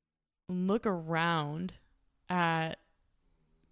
look 0.49 0.86
around 0.86 1.71
at 2.29 2.79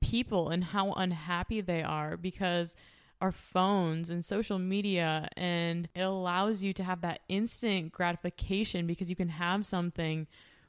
people 0.01 0.49
and 0.49 0.63
how 0.63 0.91
unhappy 0.93 1.61
they 1.61 1.83
are 1.83 2.17
because 2.17 2.75
our 3.19 3.31
phones 3.31 4.09
and 4.09 4.23
social 4.23 4.59
media 4.59 5.27
and 5.35 5.89
it 5.95 6.01
allows 6.01 6.63
you 6.63 6.73
to 6.73 6.83
have 6.83 7.01
that 7.01 7.21
instant 7.27 7.91
gratification 7.91 8.85
because 8.85 9.09
you 9.09 9.15
can 9.15 9.29
have 9.29 9.65
something 9.65 10.27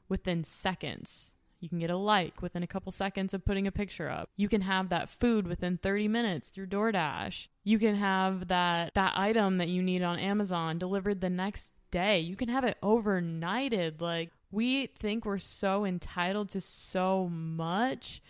within 0.09 0.43
seconds. 0.45 1.33
You 1.61 1.69
can 1.69 1.79
get 1.79 1.91
a 1.91 1.97
like 1.97 2.41
within 2.41 2.63
a 2.63 2.69
couple 2.69 2.93
seconds 2.93 3.35
of 3.35 3.45
putting 3.45 3.67
a 3.67 3.73
picture 3.73 4.09
up. 4.09 4.31
You 4.37 4.49
can 4.49 4.61
have 4.61 4.89
that 4.91 5.09
food 5.09 5.47
within 5.47 5.77
30 5.77 6.09
minutes 6.09 6.49
through 6.49 6.69
DoorDash. 6.69 7.49
You 7.65 7.79
can 7.79 7.97
have 7.97 8.49
that 8.49 8.95
that 8.95 9.15
item 9.17 9.59
that 9.59 9.69
you 9.69 9.83
need 9.83 10.03
on 10.03 10.19
Amazon 10.19 10.79
delivered 10.79 11.21
the 11.21 11.31
next 11.31 11.73
day. 11.91 12.21
You 12.21 12.37
can 12.37 12.49
have 12.49 12.65
it 12.65 12.79
overnighted. 12.83 14.01
Like 14.01 14.31
we 14.51 14.87
think 14.87 15.25
we're 15.25 15.39
so 15.39 15.85
entitled 15.85 16.51
to 16.51 16.61
so 16.61 17.29
much 17.29 18.23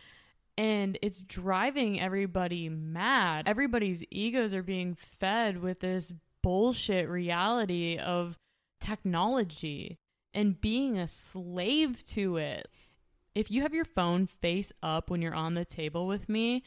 and 0.58 0.98
it's 1.02 1.22
driving 1.22 2.00
everybody 2.00 2.68
mad. 2.68 3.46
Everybody's 3.46 4.02
egos 4.10 4.52
are 4.52 4.62
being 4.64 4.96
fed 4.96 5.62
with 5.62 5.78
this 5.78 6.12
bullshit 6.42 7.08
reality 7.08 7.96
of 7.96 8.36
technology 8.80 9.98
and 10.34 10.60
being 10.60 10.98
a 10.98 11.06
slave 11.06 12.04
to 12.06 12.38
it. 12.38 12.66
If 13.36 13.52
you 13.52 13.62
have 13.62 13.72
your 13.72 13.84
phone 13.84 14.26
face 14.26 14.72
up 14.82 15.10
when 15.10 15.22
you're 15.22 15.32
on 15.32 15.54
the 15.54 15.64
table 15.64 16.08
with 16.08 16.28
me, 16.28 16.64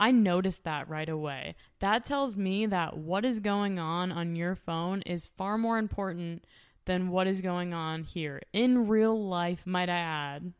I 0.00 0.12
noticed 0.12 0.64
that 0.64 0.88
right 0.88 1.08
away. 1.08 1.56
That 1.80 2.06
tells 2.06 2.38
me 2.38 2.64
that 2.64 2.96
what 2.96 3.26
is 3.26 3.40
going 3.40 3.78
on 3.78 4.12
on 4.12 4.34
your 4.34 4.54
phone 4.54 5.02
is 5.02 5.26
far 5.26 5.58
more 5.58 5.76
important 5.76 6.46
than 6.86 7.10
what 7.10 7.26
is 7.26 7.42
going 7.42 7.74
on 7.74 8.04
here 8.04 8.40
in 8.54 8.88
real 8.88 9.28
life, 9.28 9.66
might 9.66 9.90
I 9.90 9.98
add 9.98 10.52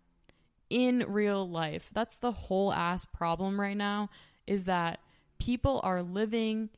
in 0.71 1.05
real 1.09 1.49
life. 1.49 1.91
That's 1.93 2.17
the 2.17 2.33
whole 2.33 2.73
ass 2.73 3.05
problem 3.05 3.61
right 3.61 3.77
now 3.77 4.11
is 4.47 4.65
that 4.65 5.01
people 5.39 5.81
are 5.85 6.03
living 6.03 6.71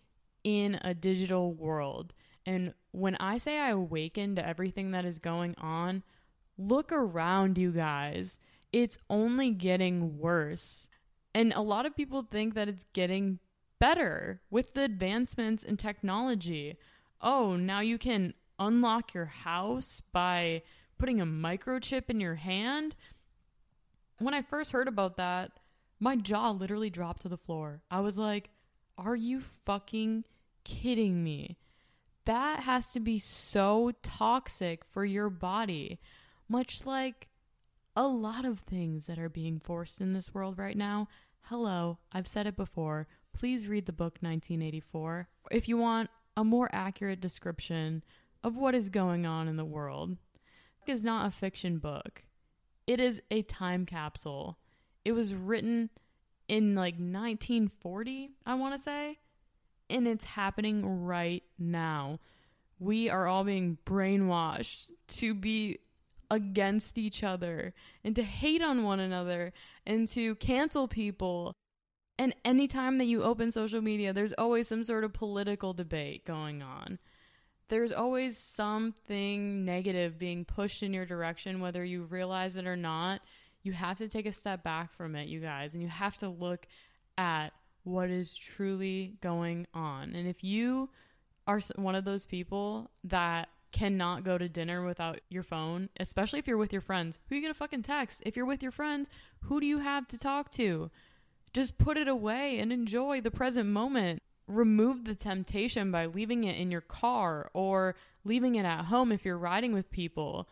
in 0.45 0.79
a 0.83 0.95
digital 0.95 1.53
world. 1.53 2.15
And 2.47 2.75
when 2.93 3.17
I 3.17 3.39
say 3.39 3.59
I 3.59 3.71
awaken 3.71 4.37
to 4.37 4.47
everything 4.47 4.93
that 4.93 5.05
is 5.05 5.19
going 5.19 5.55
on, 5.59 6.03
look 6.57 6.93
around 6.93 7.59
you 7.59 7.73
guys. 7.73 8.39
It's 8.73 8.99
only 9.09 9.51
getting 9.51 10.19
worse. 10.19 10.89
And 11.35 11.53
a 11.53 11.61
lot 11.61 11.87
of 11.87 11.97
people 11.97 12.23
think 12.23 12.55
that 12.55 12.69
it's 12.69 12.87
getting 12.93 13.39
better 13.79 14.41
with 14.51 14.75
the 14.75 14.83
advancements 14.83 15.63
in 15.63 15.77
technology. 15.77 16.77
Oh, 17.21 17.57
now 17.57 17.81
you 17.81 17.99
can 17.99 18.35
unlock 18.59 19.15
your 19.15 19.27
house 19.27 20.03
by 20.13 20.63
putting 20.99 21.21
a 21.21 21.27
microchip 21.27 22.11
in 22.11 22.21
your 22.21 22.35
hand. 22.37 22.97
When 24.19 24.35
I 24.35 24.43
first 24.43 24.73
heard 24.73 24.89
about 24.89 25.17
that, 25.17 25.53
my 26.01 26.17
jaw 26.17 26.51
literally 26.51 26.91
dropped 26.91 27.23
to 27.23 27.29
the 27.29 27.37
floor. 27.37 27.83
I 27.91 28.01
was 28.01 28.19
like, 28.19 28.51
are 28.97 29.17
you 29.17 29.41
fucking 29.41 30.25
kidding 30.65 31.23
me? 31.23 31.57
That 32.25 32.61
has 32.61 32.93
to 32.93 33.01
be 33.01 33.19
so 33.19 33.93
toxic 34.03 34.85
for 34.85 35.05
your 35.05 35.31
body, 35.31 36.01
much 36.49 36.85
like 36.85 37.29
a 37.97 38.07
lot 38.07 38.45
of 38.45 38.61
things 38.61 39.07
that 39.07 39.19
are 39.19 39.29
being 39.29 39.59
forced 39.59 40.01
in 40.01 40.13
this 40.13 40.35
world 40.35 40.59
right 40.59 40.77
now. 40.77 41.09
Hello, 41.43 41.99
I've 42.13 42.27
said 42.27 42.47
it 42.47 42.57
before. 42.57 43.07
Please 43.33 43.69
read 43.69 43.87
the 43.87 43.93
book 43.93 44.19
1984 44.21 45.29
if 45.51 45.69
you 45.69 45.79
want 45.79 46.11
a 46.37 46.45
more 46.45 46.69
accurate 46.73 47.21
description 47.21 48.05
of 48.45 48.57
what 48.57 48.75
is 48.75 48.89
going 48.89 49.27
on 49.27 49.49
in 49.49 49.57
the 49.57 49.65
world. 49.65 50.17
It 50.87 50.93
is 50.93 51.03
not 51.03 51.27
a 51.27 51.31
fiction 51.31 51.79
book. 51.79 52.25
It 52.89 53.01
is 53.01 53.21
a 53.31 53.43
time 53.43 53.85
capsule. 53.85 54.59
It 55.05 55.13
was 55.13 55.35
written 55.35 55.91
in 56.49 56.75
like 56.75 56.95
1940, 56.95 58.31
I 58.47 58.55
want 58.55 58.75
to 58.75 58.79
say, 58.81 59.19
and 59.91 60.09
it's 60.09 60.25
happening 60.25 61.05
right 61.05 61.43
now. 61.59 62.19
We 62.79 63.11
are 63.11 63.27
all 63.27 63.45
being 63.45 63.77
brainwashed 63.85 64.87
to 65.09 65.35
be 65.35 65.81
against 66.31 66.97
each 66.97 67.23
other 67.23 67.75
and 68.03 68.17
to 68.17 68.23
hate 68.23 68.63
on 68.63 68.85
one 68.85 69.01
another 69.01 69.53
and 69.87 70.09
to 70.09 70.37
cancel 70.37 70.89
people. 70.89 71.53
And 72.19 72.35
anytime 72.43 72.97
that 72.99 73.05
you 73.05 73.23
open 73.23 73.51
social 73.51 73.83
media, 73.83 74.15
there's 74.15 74.33
always 74.33 74.67
some 74.67 74.83
sort 74.83 75.05
of 75.05 75.13
political 75.13 75.75
debate 75.75 76.25
going 76.25 76.63
on. 76.63 76.99
There's 77.69 77.93
always 77.93 78.39
something 78.39 79.65
negative 79.65 80.19
being 80.19 80.45
pushed 80.45 80.83
in 80.83 80.95
your 80.95 81.07
direction, 81.07 81.61
whether 81.61 81.85
you 81.85 82.05
realize 82.05 82.57
it 82.57 82.67
or 82.67 82.77
not. 82.77 83.21
You 83.63 83.73
have 83.73 83.99
to 83.99 84.09
take 84.09 84.27
a 84.27 84.33
step 84.33 84.63
back 84.63 84.95
from 84.95 85.15
it, 85.15 85.29
you 85.29 85.41
guys, 85.41 85.75
and 85.75 85.83
you 85.83 85.89
have 85.89 86.17
to 86.19 86.29
look 86.29 86.67
at 87.19 87.49
what 87.85 88.09
is 88.11 88.37
truly 88.37 89.17
going 89.21 89.67
on. 89.75 90.15
And 90.15 90.27
if 90.27 90.43
you 90.43 90.91
are 91.47 91.61
one 91.77 91.95
of 91.95 92.05
those 92.05 92.25
people 92.25 92.91
that 93.05 93.49
cannot 93.73 94.25
go 94.25 94.39
to 94.39 94.49
dinner 94.49 94.85
without 94.85 95.21
your 95.29 95.43
phone, 95.43 95.89
especially 95.99 96.39
if 96.39 96.47
you're 96.47 96.57
with 96.57 96.73
your 96.73 96.83
friends. 96.83 97.19
Who 97.29 97.35
are 97.35 97.37
you 97.37 97.43
going 97.43 97.53
to 97.53 97.59
fucking 97.59 97.83
text? 97.83 98.23
If 98.25 98.37
you're 98.37 98.47
with 98.47 98.63
your 98.63 98.73
friends, 98.73 99.11
who 99.43 99.61
do 99.61 99.67
you 99.67 99.79
have 99.79 100.09
to 100.09 100.19
talk 100.19 100.51
to? 100.53 100.91
Just 101.53 101.79
put 101.79 101.97
it 101.97 102.09
away 102.09 102.59
and 102.59 102.73
enjoy 102.73 103.21
the 103.21 103.31
present 103.31 103.69
moment. 103.69 104.23
Remove 104.49 105.05
the 105.05 105.15
temptation 105.15 105.93
by 105.93 106.07
leaving 106.07 106.43
it 106.45 106.57
in 106.57 106.71
your 106.71 106.81
car 106.81 107.51
or 107.53 107.95
leaving 108.25 108.55
it 108.55 108.65
at 108.65 108.87
home 108.87 109.13
if 109.13 109.25
you're 109.25 109.39
riding 109.39 109.73
with 109.73 109.91
people 109.91 110.49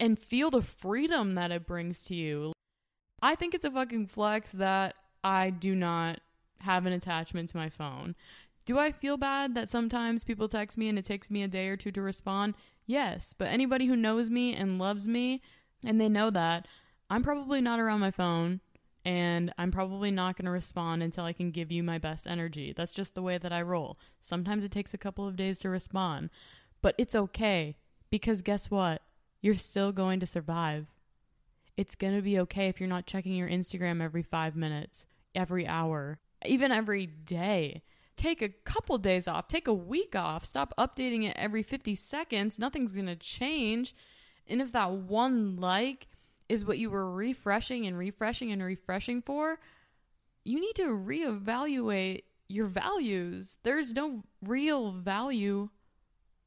and 0.00 0.18
feel 0.18 0.50
the 0.50 0.62
freedom 0.62 1.34
that 1.34 1.52
it 1.52 1.66
brings 1.66 2.02
to 2.04 2.14
you. 2.14 2.52
I 3.20 3.34
think 3.34 3.54
it's 3.54 3.64
a 3.64 3.70
fucking 3.70 4.06
flex 4.08 4.50
that 4.52 4.96
I 5.22 5.50
do 5.50 5.76
not 5.76 6.20
have 6.60 6.86
an 6.86 6.92
attachment 6.92 7.50
to 7.50 7.56
my 7.56 7.68
phone. 7.68 8.16
Do 8.64 8.78
I 8.78 8.92
feel 8.92 9.16
bad 9.16 9.54
that 9.54 9.70
sometimes 9.70 10.24
people 10.24 10.48
text 10.48 10.78
me 10.78 10.88
and 10.88 10.98
it 10.98 11.04
takes 11.04 11.30
me 11.30 11.42
a 11.42 11.48
day 11.48 11.68
or 11.68 11.76
two 11.76 11.92
to 11.92 12.02
respond? 12.02 12.54
Yes, 12.86 13.34
but 13.36 13.48
anybody 13.48 13.86
who 13.86 13.96
knows 13.96 14.30
me 14.30 14.54
and 14.54 14.78
loves 14.78 15.06
me 15.06 15.42
and 15.84 16.00
they 16.00 16.08
know 16.08 16.30
that, 16.30 16.66
I'm 17.10 17.22
probably 17.22 17.60
not 17.60 17.78
around 17.78 18.00
my 18.00 18.10
phone 18.10 18.60
and 19.04 19.52
I'm 19.58 19.70
probably 19.70 20.10
not 20.10 20.36
going 20.36 20.46
to 20.46 20.52
respond 20.52 21.02
until 21.02 21.24
I 21.24 21.32
can 21.32 21.50
give 21.50 21.72
you 21.72 21.82
my 21.82 21.98
best 21.98 22.26
energy. 22.26 22.72
That's 22.76 22.94
just 22.94 23.14
the 23.14 23.22
way 23.22 23.38
that 23.38 23.52
I 23.52 23.62
roll. 23.62 23.98
Sometimes 24.20 24.64
it 24.64 24.70
takes 24.70 24.94
a 24.94 24.98
couple 24.98 25.26
of 25.26 25.36
days 25.36 25.58
to 25.60 25.68
respond, 25.68 26.30
but 26.80 26.94
it's 26.98 27.14
okay 27.14 27.76
because 28.10 28.42
guess 28.42 28.70
what? 28.70 29.02
You're 29.40 29.54
still 29.54 29.92
going 29.92 30.20
to 30.20 30.26
survive. 30.26 30.86
It's 31.76 31.94
going 31.96 32.14
to 32.14 32.22
be 32.22 32.38
okay 32.40 32.68
if 32.68 32.80
you're 32.80 32.88
not 32.88 33.06
checking 33.06 33.34
your 33.34 33.48
Instagram 33.48 34.02
every 34.02 34.22
five 34.22 34.54
minutes, 34.54 35.04
every 35.34 35.66
hour, 35.66 36.20
even 36.44 36.70
every 36.70 37.06
day 37.06 37.82
take 38.16 38.42
a 38.42 38.48
couple 38.48 38.98
days 38.98 39.26
off, 39.26 39.48
take 39.48 39.66
a 39.66 39.74
week 39.74 40.14
off, 40.14 40.44
stop 40.44 40.72
updating 40.78 41.24
it 41.24 41.36
every 41.36 41.62
50 41.62 41.94
seconds. 41.94 42.58
Nothing's 42.58 42.92
going 42.92 43.06
to 43.06 43.16
change. 43.16 43.94
And 44.46 44.60
if 44.60 44.72
that 44.72 44.92
one 44.92 45.56
like 45.56 46.06
is 46.48 46.64
what 46.64 46.78
you 46.78 46.90
were 46.90 47.10
refreshing 47.10 47.86
and 47.86 47.96
refreshing 47.96 48.52
and 48.52 48.62
refreshing 48.62 49.22
for, 49.22 49.58
you 50.44 50.60
need 50.60 50.74
to 50.74 50.88
reevaluate 50.88 52.24
your 52.48 52.66
values. 52.66 53.58
There's 53.62 53.92
no 53.92 54.24
real 54.42 54.92
value 54.92 55.70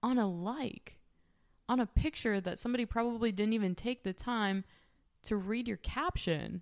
on 0.03 0.17
a 0.17 0.27
like, 0.27 0.99
on 1.67 1.79
a 1.79 1.85
picture 1.85 2.39
that 2.41 2.59
somebody 2.59 2.85
probably 2.85 3.31
didn't 3.31 3.53
even 3.53 3.75
take 3.75 4.03
the 4.03 4.13
time 4.13 4.63
to 5.23 5.35
read 5.35 5.67
your 5.67 5.77
caption. 5.77 6.61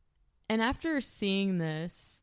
And 0.49 0.61
after 0.61 1.01
seeing 1.01 1.57
this 1.57 2.21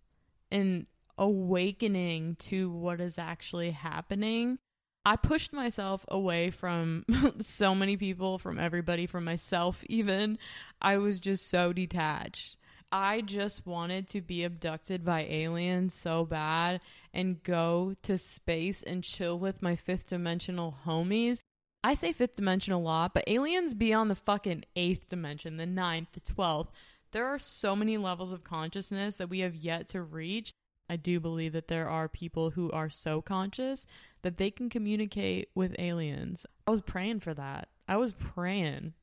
and 0.51 0.87
awakening 1.20 2.35
to 2.37 2.70
what 2.70 3.01
is 3.01 3.18
actually 3.18 3.73
happening. 3.73 4.59
I 5.05 5.17
pushed 5.17 5.53
myself 5.53 6.05
away 6.09 6.51
from 6.51 7.05
so 7.41 7.75
many 7.75 7.97
people, 7.97 8.39
from 8.39 8.59
everybody, 8.59 9.07
from 9.07 9.25
myself, 9.25 9.83
even. 9.87 10.39
I 10.81 10.99
was 10.99 11.21
just 11.21 11.49
so 11.49 11.73
detached. 11.73 12.57
I 12.93 13.21
just 13.21 13.67
wanted 13.67 14.09
to 14.09 14.21
be 14.21 14.45
abducted 14.45 15.05
by 15.05 15.23
aliens 15.23 15.95
so 15.95 16.25
bad 16.25 16.81
and 17.15 17.43
go 17.43 17.95
to 18.03 18.19
space 18.19 18.83
and 18.83 19.05
chill 19.05 19.39
with 19.39 19.63
my 19.63 19.77
fifth 19.77 20.09
dimensional 20.09 20.77
homies. 20.85 21.39
I 21.83 21.95
say 21.95 22.13
fifth 22.13 22.35
dimension 22.35 22.75
a 22.75 22.79
lot, 22.79 23.15
but 23.15 23.25
aliens 23.27 23.75
beyond 23.75 24.11
the 24.11 24.17
fucking 24.17 24.65
eighth 24.77 25.09
dimension, 25.09 25.57
the 25.57 25.67
ninth, 25.67 26.09
the 26.13 26.21
twelfth. 26.21 26.73
There 27.13 27.27
are 27.27 27.39
so 27.39 27.75
many 27.75 27.97
levels 27.97 28.33
of 28.33 28.45
consciousness 28.45 29.17
that 29.17 29.31
we 29.31 29.39
have 29.41 29.55
yet 29.55 29.87
to 29.89 30.03
reach 30.03 30.53
I 30.91 30.97
do 30.97 31.21
believe 31.21 31.53
that 31.53 31.69
there 31.69 31.89
are 31.89 32.09
people 32.09 32.51
who 32.51 32.69
are 32.73 32.91
so 32.91 33.23
conscious 33.23 33.87
that 34.22 34.37
they 34.37 34.50
can 34.50 34.68
communicate 34.68 35.48
with 35.54 35.74
aliens. 35.78 36.46
I 36.66 36.70
was 36.70 36.80
praying 36.80 37.20
for 37.20 37.35
that. 37.35 37.68
I 37.88 37.96
was 37.96 38.12
praying 38.12 38.94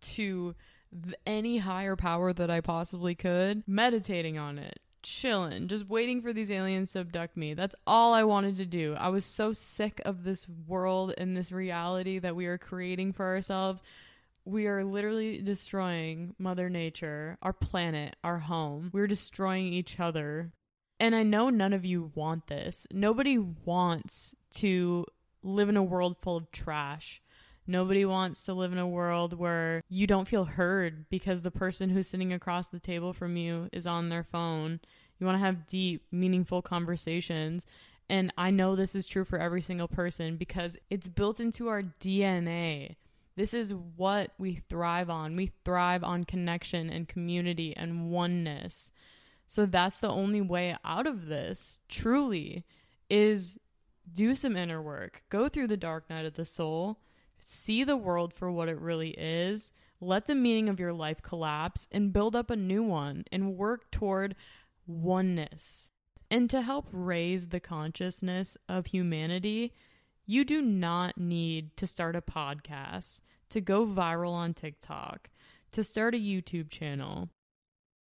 to 0.00 0.54
any 1.26 1.58
higher 1.58 1.96
power 1.96 2.32
that 2.32 2.50
I 2.50 2.60
possibly 2.60 3.14
could, 3.14 3.62
meditating 3.66 4.38
on 4.38 4.58
it, 4.58 4.78
chilling, 5.02 5.68
just 5.68 5.88
waiting 5.88 6.22
for 6.22 6.32
these 6.32 6.50
aliens 6.50 6.92
to 6.92 7.00
abduct 7.00 7.36
me. 7.36 7.54
That's 7.54 7.74
all 7.86 8.12
I 8.12 8.24
wanted 8.24 8.56
to 8.58 8.66
do. 8.66 8.94
I 8.98 9.08
was 9.08 9.24
so 9.24 9.52
sick 9.52 10.00
of 10.04 10.24
this 10.24 10.46
world 10.48 11.14
and 11.16 11.36
this 11.36 11.52
reality 11.52 12.18
that 12.18 12.36
we 12.36 12.46
are 12.46 12.58
creating 12.58 13.12
for 13.12 13.26
ourselves. 13.26 13.82
We 14.44 14.66
are 14.66 14.84
literally 14.84 15.38
destroying 15.38 16.34
Mother 16.38 16.70
Nature, 16.70 17.36
our 17.42 17.52
planet, 17.52 18.16
our 18.22 18.38
home. 18.38 18.90
We're 18.92 19.08
destroying 19.08 19.72
each 19.72 19.98
other 19.98 20.52
and 20.98 21.14
I 21.14 21.22
know 21.22 21.50
none 21.50 21.72
of 21.72 21.84
you 21.84 22.12
want 22.14 22.46
this. 22.46 22.86
Nobody 22.92 23.38
wants 23.38 24.34
to 24.54 25.04
live 25.42 25.68
in 25.68 25.76
a 25.76 25.82
world 25.82 26.16
full 26.20 26.36
of 26.36 26.50
trash. 26.50 27.22
Nobody 27.66 28.04
wants 28.04 28.42
to 28.42 28.54
live 28.54 28.72
in 28.72 28.78
a 28.78 28.86
world 28.86 29.38
where 29.38 29.82
you 29.88 30.06
don't 30.06 30.28
feel 30.28 30.44
heard 30.44 31.08
because 31.10 31.42
the 31.42 31.50
person 31.50 31.90
who's 31.90 32.06
sitting 32.06 32.32
across 32.32 32.68
the 32.68 32.78
table 32.78 33.12
from 33.12 33.36
you 33.36 33.68
is 33.72 33.86
on 33.86 34.08
their 34.08 34.22
phone. 34.22 34.80
You 35.18 35.26
want 35.26 35.36
to 35.36 35.44
have 35.44 35.66
deep, 35.66 36.04
meaningful 36.12 36.62
conversations. 36.62 37.66
And 38.08 38.32
I 38.38 38.50
know 38.50 38.76
this 38.76 38.94
is 38.94 39.08
true 39.08 39.24
for 39.24 39.38
every 39.38 39.62
single 39.62 39.88
person 39.88 40.36
because 40.36 40.78
it's 40.90 41.08
built 41.08 41.40
into 41.40 41.68
our 41.68 41.82
DNA. 41.82 42.94
This 43.36 43.52
is 43.52 43.74
what 43.74 44.30
we 44.38 44.62
thrive 44.68 45.10
on. 45.10 45.34
We 45.34 45.50
thrive 45.64 46.04
on 46.04 46.24
connection 46.24 46.88
and 46.88 47.08
community 47.08 47.76
and 47.76 48.10
oneness. 48.10 48.92
So 49.48 49.66
that's 49.66 49.98
the 49.98 50.10
only 50.10 50.40
way 50.40 50.76
out 50.84 51.06
of 51.06 51.26
this, 51.26 51.80
truly, 51.88 52.64
is 53.08 53.58
do 54.12 54.34
some 54.34 54.56
inner 54.56 54.82
work. 54.82 55.22
Go 55.28 55.48
through 55.48 55.68
the 55.68 55.76
dark 55.76 56.08
night 56.10 56.24
of 56.24 56.34
the 56.34 56.44
soul, 56.44 57.00
see 57.38 57.84
the 57.84 57.96
world 57.96 58.32
for 58.34 58.50
what 58.50 58.68
it 58.68 58.80
really 58.80 59.10
is, 59.10 59.70
let 60.00 60.26
the 60.26 60.34
meaning 60.34 60.68
of 60.68 60.80
your 60.80 60.92
life 60.92 61.22
collapse, 61.22 61.88
and 61.90 62.12
build 62.12 62.36
up 62.36 62.50
a 62.50 62.56
new 62.56 62.82
one 62.82 63.24
and 63.32 63.56
work 63.56 63.90
toward 63.90 64.34
oneness. 64.86 65.90
And 66.30 66.50
to 66.50 66.62
help 66.62 66.88
raise 66.90 67.48
the 67.48 67.60
consciousness 67.60 68.56
of 68.68 68.86
humanity, 68.86 69.72
you 70.26 70.44
do 70.44 70.60
not 70.60 71.16
need 71.16 71.76
to 71.76 71.86
start 71.86 72.16
a 72.16 72.20
podcast, 72.20 73.20
to 73.50 73.60
go 73.60 73.86
viral 73.86 74.32
on 74.32 74.54
TikTok, 74.54 75.30
to 75.70 75.84
start 75.84 76.14
a 76.14 76.18
YouTube 76.18 76.68
channel 76.68 77.28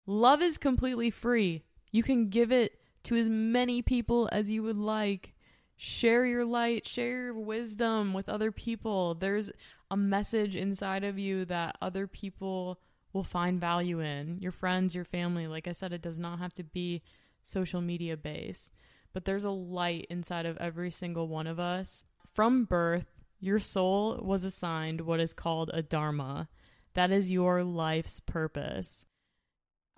Love 0.10 0.42
is 0.42 0.58
completely 0.58 1.12
free. 1.12 1.62
You 1.92 2.02
can 2.02 2.30
give 2.30 2.52
it 2.52 2.80
to 3.04 3.16
as 3.16 3.30
many 3.30 3.84
people 3.84 4.28
as 4.32 4.50
you 4.50 4.64
would 4.64 4.76
like. 4.76 5.36
Share 5.78 6.26
your 6.26 6.46
light, 6.46 6.88
share 6.88 7.26
your 7.26 7.34
wisdom 7.36 8.12
with 8.14 8.28
other 8.28 8.52
people. 8.52 9.14
There's 9.14 9.52
a 9.92 9.96
message 9.96 10.56
inside 10.56 11.04
of 11.04 11.20
you 11.20 11.46
that 11.46 11.78
other 11.80 12.08
people 12.08 12.80
will 13.14 13.24
find 13.24 13.62
value 13.62 14.00
in. 14.00 14.40
Your 14.40 14.52
friends, 14.52 14.96
your 14.96 15.06
family. 15.06 15.46
Like 15.46 15.68
I 15.68 15.74
said, 15.74 15.94
it 15.94 16.02
does 16.02 16.18
not 16.18 16.40
have 16.40 16.56
to 16.56 16.64
be 16.64 17.04
social 17.44 17.80
media 17.80 18.18
based, 18.18 18.74
but 19.14 19.26
there's 19.26 19.46
a 19.46 19.52
light 19.52 20.08
inside 20.10 20.48
of 20.48 20.58
every 20.58 20.90
single 20.90 21.28
one 21.28 21.46
of 21.46 21.60
us. 21.60 22.04
From 22.34 22.66
birth, 22.66 23.06
your 23.40 23.60
soul 23.60 24.20
was 24.24 24.44
assigned 24.44 25.02
what 25.02 25.20
is 25.20 25.34
called 25.34 25.70
a 25.72 25.84
dharma. 25.84 26.50
That 26.96 27.12
is 27.12 27.30
your 27.30 27.64
life's 27.64 28.20
purpose. 28.20 29.06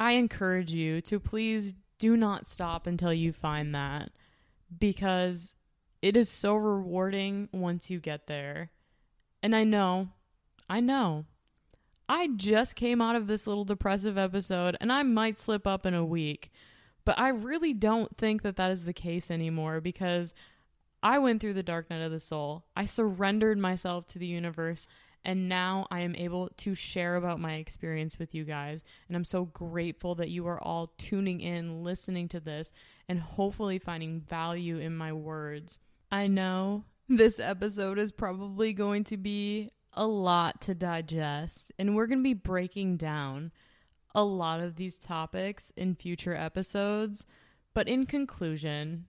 I 0.01 0.13
encourage 0.13 0.71
you 0.71 0.99
to 1.01 1.19
please 1.19 1.75
do 1.99 2.17
not 2.17 2.47
stop 2.47 2.87
until 2.87 3.13
you 3.13 3.31
find 3.31 3.75
that 3.75 4.09
because 4.79 5.53
it 6.01 6.17
is 6.17 6.27
so 6.27 6.55
rewarding 6.55 7.49
once 7.51 7.91
you 7.91 7.99
get 7.99 8.25
there. 8.25 8.71
And 9.43 9.55
I 9.55 9.63
know, 9.63 10.09
I 10.67 10.79
know, 10.79 11.25
I 12.09 12.29
just 12.35 12.75
came 12.75 12.99
out 12.99 13.15
of 13.15 13.27
this 13.27 13.45
little 13.45 13.63
depressive 13.63 14.17
episode 14.17 14.75
and 14.81 14.91
I 14.91 15.03
might 15.03 15.37
slip 15.37 15.67
up 15.67 15.85
in 15.85 15.93
a 15.93 16.03
week, 16.03 16.49
but 17.05 17.19
I 17.19 17.29
really 17.29 17.75
don't 17.75 18.17
think 18.17 18.41
that 18.41 18.55
that 18.55 18.71
is 18.71 18.85
the 18.85 18.93
case 18.93 19.29
anymore 19.29 19.81
because 19.81 20.33
I 21.03 21.19
went 21.19 21.41
through 21.41 21.53
the 21.53 21.61
dark 21.61 21.91
night 21.91 22.01
of 22.01 22.11
the 22.11 22.19
soul. 22.19 22.65
I 22.75 22.87
surrendered 22.87 23.59
myself 23.59 24.07
to 24.07 24.19
the 24.19 24.25
universe 24.25 24.87
and 25.23 25.47
now 25.47 25.87
I 25.91 26.01
am 26.01 26.15
able 26.15 26.49
to 26.57 26.73
share 26.73 27.15
about 27.15 27.39
my 27.39 27.55
experience 27.55 28.17
with 28.17 28.33
you 28.33 28.43
guys. 28.43 28.83
And 29.07 29.15
I'm 29.15 29.25
so 29.25 29.45
grateful 29.45 30.15
that 30.15 30.29
you 30.29 30.47
are 30.47 30.61
all 30.61 30.93
tuning 30.97 31.41
in, 31.41 31.83
listening 31.83 32.27
to 32.29 32.39
this, 32.39 32.71
and 33.07 33.19
hopefully 33.19 33.79
finding 33.79 34.21
value 34.21 34.77
in 34.79 34.95
my 34.95 35.13
words. 35.13 35.79
I 36.11 36.27
know 36.27 36.85
this 37.07 37.39
episode 37.39 37.99
is 37.99 38.11
probably 38.11 38.73
going 38.73 39.03
to 39.05 39.17
be 39.17 39.69
a 39.93 40.07
lot 40.07 40.61
to 40.61 40.73
digest, 40.73 41.71
and 41.77 41.95
we're 41.95 42.07
going 42.07 42.19
to 42.19 42.23
be 42.23 42.33
breaking 42.33 42.97
down 42.97 43.51
a 44.15 44.23
lot 44.23 44.59
of 44.59 44.75
these 44.75 44.97
topics 44.97 45.71
in 45.75 45.95
future 45.95 46.35
episodes. 46.35 47.25
But 47.73 47.87
in 47.87 48.05
conclusion, 48.05 49.05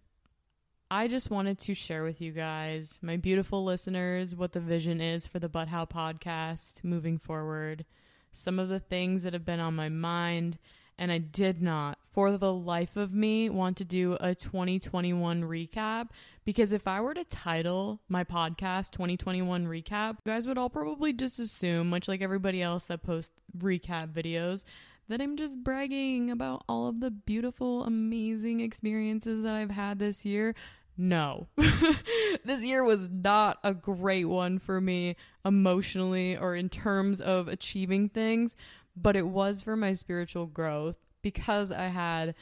I 0.94 1.08
just 1.08 1.30
wanted 1.30 1.58
to 1.60 1.74
share 1.74 2.04
with 2.04 2.20
you 2.20 2.32
guys, 2.32 2.98
my 3.00 3.16
beautiful 3.16 3.64
listeners, 3.64 4.36
what 4.36 4.52
the 4.52 4.60
vision 4.60 5.00
is 5.00 5.26
for 5.26 5.38
the 5.38 5.48
But 5.48 5.68
How 5.68 5.86
podcast 5.86 6.84
moving 6.84 7.16
forward, 7.16 7.86
some 8.30 8.58
of 8.58 8.68
the 8.68 8.78
things 8.78 9.22
that 9.22 9.32
have 9.32 9.46
been 9.46 9.58
on 9.58 9.74
my 9.74 9.88
mind, 9.88 10.58
and 10.98 11.10
I 11.10 11.16
did 11.16 11.62
not, 11.62 11.96
for 12.10 12.36
the 12.36 12.52
life 12.52 12.94
of 12.98 13.14
me, 13.14 13.48
want 13.48 13.78
to 13.78 13.86
do 13.86 14.18
a 14.20 14.34
2021 14.34 15.44
recap 15.44 16.10
because 16.44 16.72
if 16.72 16.86
I 16.86 17.00
were 17.00 17.14
to 17.14 17.24
title 17.24 18.00
my 18.10 18.22
podcast 18.22 18.90
2021 18.90 19.64
recap, 19.64 20.18
you 20.26 20.32
guys 20.32 20.46
would 20.46 20.58
all 20.58 20.68
probably 20.68 21.14
just 21.14 21.38
assume, 21.38 21.88
much 21.88 22.06
like 22.06 22.20
everybody 22.20 22.60
else 22.60 22.84
that 22.84 23.02
posts 23.02 23.34
recap 23.56 24.12
videos, 24.12 24.64
that 25.08 25.22
I'm 25.22 25.36
just 25.36 25.64
bragging 25.64 26.30
about 26.30 26.64
all 26.68 26.86
of 26.86 27.00
the 27.00 27.10
beautiful, 27.10 27.84
amazing 27.84 28.60
experiences 28.60 29.42
that 29.42 29.54
I've 29.54 29.70
had 29.70 29.98
this 29.98 30.24
year 30.24 30.54
no. 30.96 31.48
this 32.44 32.64
year 32.64 32.84
was 32.84 33.08
not 33.10 33.58
a 33.64 33.74
great 33.74 34.26
one 34.26 34.58
for 34.58 34.80
me 34.80 35.16
emotionally 35.44 36.36
or 36.36 36.54
in 36.54 36.68
terms 36.68 37.20
of 37.20 37.48
achieving 37.48 38.08
things, 38.08 38.54
but 38.96 39.16
it 39.16 39.26
was 39.26 39.62
for 39.62 39.76
my 39.76 39.92
spiritual 39.92 40.46
growth 40.46 40.96
because 41.22 41.72
I 41.72 41.88
had 41.88 42.34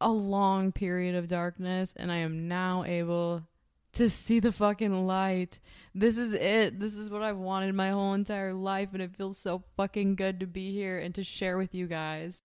a 0.00 0.10
long 0.10 0.72
period 0.72 1.14
of 1.14 1.28
darkness 1.28 1.94
and 1.96 2.12
I 2.12 2.18
am 2.18 2.48
now 2.48 2.84
able 2.84 3.46
to 3.94 4.10
see 4.10 4.40
the 4.40 4.52
fucking 4.52 5.06
light. 5.06 5.60
This 5.94 6.18
is 6.18 6.34
it. 6.34 6.80
This 6.80 6.94
is 6.94 7.10
what 7.10 7.22
I've 7.22 7.38
wanted 7.38 7.74
my 7.74 7.90
whole 7.90 8.14
entire 8.14 8.52
life 8.52 8.90
and 8.92 9.02
it 9.02 9.16
feels 9.16 9.38
so 9.38 9.62
fucking 9.76 10.16
good 10.16 10.40
to 10.40 10.46
be 10.46 10.72
here 10.72 10.98
and 10.98 11.14
to 11.14 11.24
share 11.24 11.56
with 11.56 11.74
you 11.74 11.86
guys 11.86 12.42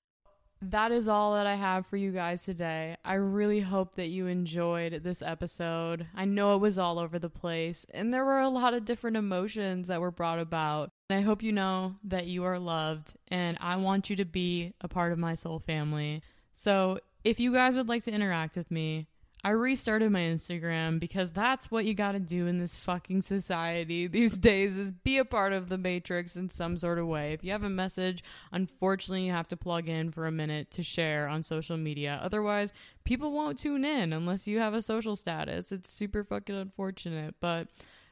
that 0.62 0.92
is 0.92 1.08
all 1.08 1.36
that 1.36 1.48
I 1.48 1.56
have 1.56 1.86
for 1.86 1.96
you 1.96 2.12
guys 2.12 2.44
today. 2.44 2.98
I 3.06 3.14
really 3.14 3.62
hope 3.62 3.96
that 3.96 4.08
you 4.08 4.28
enjoyed 4.28 5.04
this 5.04 5.22
episode. 5.22 6.08
I 6.14 6.26
know 6.26 6.56
it 6.56 6.60
was 6.60 6.78
all 6.78 7.00
over 7.00 7.18
the 7.18 7.30
place, 7.30 7.86
and 7.94 8.14
there 8.14 8.26
were 8.26 8.40
a 8.40 8.50
lot 8.50 8.74
of 8.74 8.86
different 8.86 9.16
emotions 9.16 9.88
that 9.88 10.02
were 10.02 10.12
brought 10.12 10.40
about. 10.40 10.92
And 11.10 11.18
I 11.18 11.22
hope 11.22 11.42
you 11.42 11.52
know 11.54 11.96
that 12.04 12.28
you 12.28 12.44
are 12.44 12.60
loved, 12.60 13.14
and 13.30 13.58
I 13.62 13.78
want 13.78 14.10
you 14.10 14.16
to 14.18 14.26
be 14.26 14.74
a 14.82 14.88
part 14.88 15.14
of 15.14 15.20
my 15.20 15.34
soul 15.34 15.60
family. 15.60 16.22
So, 16.54 17.00
if 17.24 17.40
you 17.40 17.54
guys 17.54 17.76
would 17.76 17.90
like 17.90 18.04
to 18.04 18.12
interact 18.12 18.56
with 18.56 18.72
me, 18.72 19.08
I 19.42 19.52
restarted 19.52 20.12
my 20.12 20.20
Instagram 20.20 21.00
because 21.00 21.32
that's 21.32 21.72
what 21.72 21.86
you 21.86 21.94
got 21.94 22.12
to 22.12 22.20
do 22.20 22.48
in 22.48 22.60
this 22.60 22.76
fucking 22.76 23.22
society 23.22 24.06
these 24.08 24.38
days 24.38 24.78
is 24.78 24.92
be 24.92 25.18
a 25.18 25.24
part 25.24 25.54
of 25.54 25.70
the 25.70 25.78
matrix 25.78 26.36
in 26.36 26.50
some 26.50 26.76
sort 26.76 27.00
of 27.00 27.08
way. 27.08 27.32
If 27.32 27.44
you 27.44 27.54
have 27.54 27.64
a 27.64 27.70
message, 27.70 28.22
unfortunately 28.52 29.26
you 29.26 29.32
have 29.32 29.48
to 29.50 29.58
plug 29.58 29.88
in 29.88 30.12
for 30.12 30.28
a 30.28 30.32
minute 30.32 30.72
to 30.72 30.84
share 30.84 31.30
on 31.30 31.44
social 31.44 31.78
media. 31.78 32.20
Otherwise, 32.22 32.74
people 33.06 33.32
won't 33.32 33.58
tune 33.58 33.86
in 33.86 34.12
unless 34.12 34.46
you 34.46 34.60
have 34.60 34.74
a 34.74 34.82
social 34.82 35.16
status. 35.16 35.72
It's 35.72 35.90
super 35.90 36.26
fucking 36.26 36.56
unfortunate, 36.56 37.36
but 37.40 37.70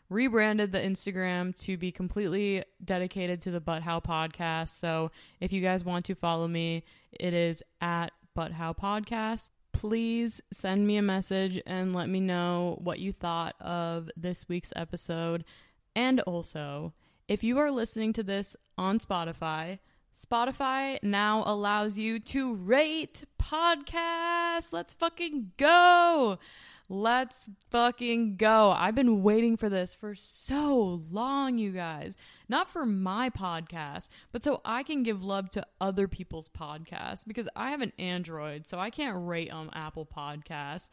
rebranded 0.10 0.72
the 0.72 0.80
Instagram 0.80 1.54
to 1.64 1.76
be 1.76 1.92
completely 1.92 2.64
dedicated 2.82 3.42
to 3.42 3.52
the 3.52 3.60
But 3.60 3.82
How 3.82 4.00
podcast. 4.00 4.70
So, 4.70 5.12
if 5.42 5.52
you 5.52 5.62
guys 5.62 5.84
want 5.84 6.06
to 6.06 6.16
follow 6.16 6.48
me, 6.48 6.86
it 7.12 7.34
is 7.34 7.62
at 7.82 8.14
But 8.34 8.54
How 8.54 8.72
podcast 8.72 9.50
please 9.78 10.42
send 10.52 10.88
me 10.88 10.98
a 10.98 11.04
message 11.04 11.62
and 11.68 11.94
let 11.94 12.10
me 12.10 12.20
know 12.20 12.80
what 12.82 12.98
you 12.98 13.14
thought 13.14 13.54
of 13.62 14.10
this 14.18 14.50
week's 14.50 14.74
episode. 14.76 15.46
And 15.96 16.20
also, 16.22 16.94
if 17.28 17.44
you 17.44 17.60
are 17.60 17.70
listening 17.70 18.12
to 18.14 18.24
this 18.24 18.56
on 18.76 18.98
Spotify, 18.98 19.78
Spotify 20.20 20.98
now 21.04 21.44
allows 21.46 21.96
you 21.96 22.20
to 22.22 22.56
rate 22.56 23.26
podcasts. 23.40 24.74
Let's 24.74 24.96
fucking 24.96 25.52
go. 25.58 26.40
Let's 26.90 27.50
fucking 27.70 28.38
go. 28.38 28.72
I've 28.72 28.96
been 28.96 29.22
waiting 29.22 29.58
for 29.58 29.68
this 29.68 29.94
for 29.94 30.16
so 30.16 31.04
long, 31.12 31.58
you 31.58 31.72
guys. 31.72 32.16
Not 32.48 32.70
for 32.70 32.86
my 32.86 33.30
podcast, 33.30 34.08
but 34.32 34.42
so 34.42 34.62
I 34.64 34.84
can 34.84 35.04
give 35.04 35.22
love 35.22 35.50
to 35.52 35.68
other 35.82 36.08
people's 36.08 36.48
podcasts 36.48 37.28
because 37.28 37.50
I 37.58 37.72
have 37.72 37.82
an 37.82 37.92
Android, 38.00 38.70
so 38.70 38.80
I 38.80 38.90
can't 38.90 39.28
rate 39.28 39.52
on 39.52 39.70
Apple 39.74 40.06
Podcasts. 40.06 40.90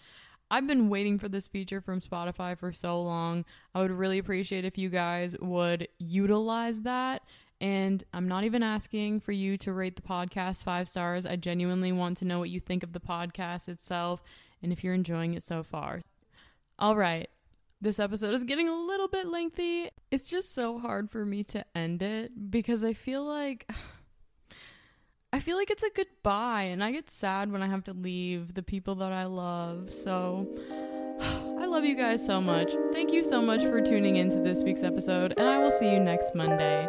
I've 0.50 0.66
been 0.66 0.88
waiting 0.88 1.16
for 1.16 1.28
this 1.28 1.46
feature 1.46 1.80
from 1.80 2.00
Spotify 2.00 2.58
for 2.58 2.72
so 2.72 3.00
long. 3.00 3.44
I 3.72 3.80
would 3.80 3.92
really 3.92 4.18
appreciate 4.18 4.64
if 4.64 4.76
you 4.76 4.88
guys 4.88 5.36
would 5.40 5.86
utilize 5.98 6.80
that. 6.80 7.22
And 7.60 8.02
I'm 8.12 8.28
not 8.28 8.44
even 8.44 8.62
asking 8.62 9.20
for 9.20 9.32
you 9.32 9.56
to 9.58 9.72
rate 9.72 9.96
the 9.96 10.02
podcast 10.02 10.64
five 10.64 10.88
stars. 10.88 11.24
I 11.24 11.36
genuinely 11.36 11.92
want 11.92 12.18
to 12.18 12.24
know 12.24 12.40
what 12.40 12.50
you 12.50 12.60
think 12.60 12.82
of 12.82 12.92
the 12.92 13.00
podcast 13.00 13.68
itself 13.68 14.22
and 14.64 14.72
if 14.72 14.82
you're 14.82 14.94
enjoying 14.94 15.34
it 15.34 15.44
so 15.44 15.62
far. 15.62 16.02
All 16.78 16.96
right, 16.96 17.28
this 17.80 18.00
episode 18.00 18.34
is 18.34 18.42
getting 18.42 18.68
a 18.68 18.74
little 18.74 19.06
bit 19.06 19.28
lengthy. 19.28 19.90
It's 20.10 20.28
just 20.28 20.52
so 20.54 20.78
hard 20.78 21.10
for 21.10 21.24
me 21.24 21.44
to 21.44 21.64
end 21.76 22.02
it 22.02 22.50
because 22.50 22.82
I 22.82 22.94
feel 22.94 23.24
like. 23.24 23.70
I 25.32 25.40
feel 25.40 25.56
like 25.56 25.70
it's 25.70 25.82
a 25.82 25.90
goodbye, 25.90 26.62
and 26.62 26.82
I 26.82 26.92
get 26.92 27.10
sad 27.10 27.50
when 27.50 27.60
I 27.60 27.66
have 27.66 27.82
to 27.84 27.92
leave 27.92 28.54
the 28.54 28.62
people 28.62 28.94
that 28.96 29.10
I 29.10 29.24
love. 29.24 29.92
So, 29.92 30.46
I 31.20 31.66
love 31.66 31.84
you 31.84 31.96
guys 31.96 32.24
so 32.24 32.40
much. 32.40 32.72
Thank 32.92 33.12
you 33.12 33.24
so 33.24 33.42
much 33.42 33.62
for 33.62 33.80
tuning 33.80 34.14
into 34.14 34.38
this 34.40 34.62
week's 34.62 34.84
episode, 34.84 35.34
and 35.36 35.48
I 35.48 35.58
will 35.58 35.72
see 35.72 35.90
you 35.90 35.98
next 35.98 36.36
Monday. 36.36 36.88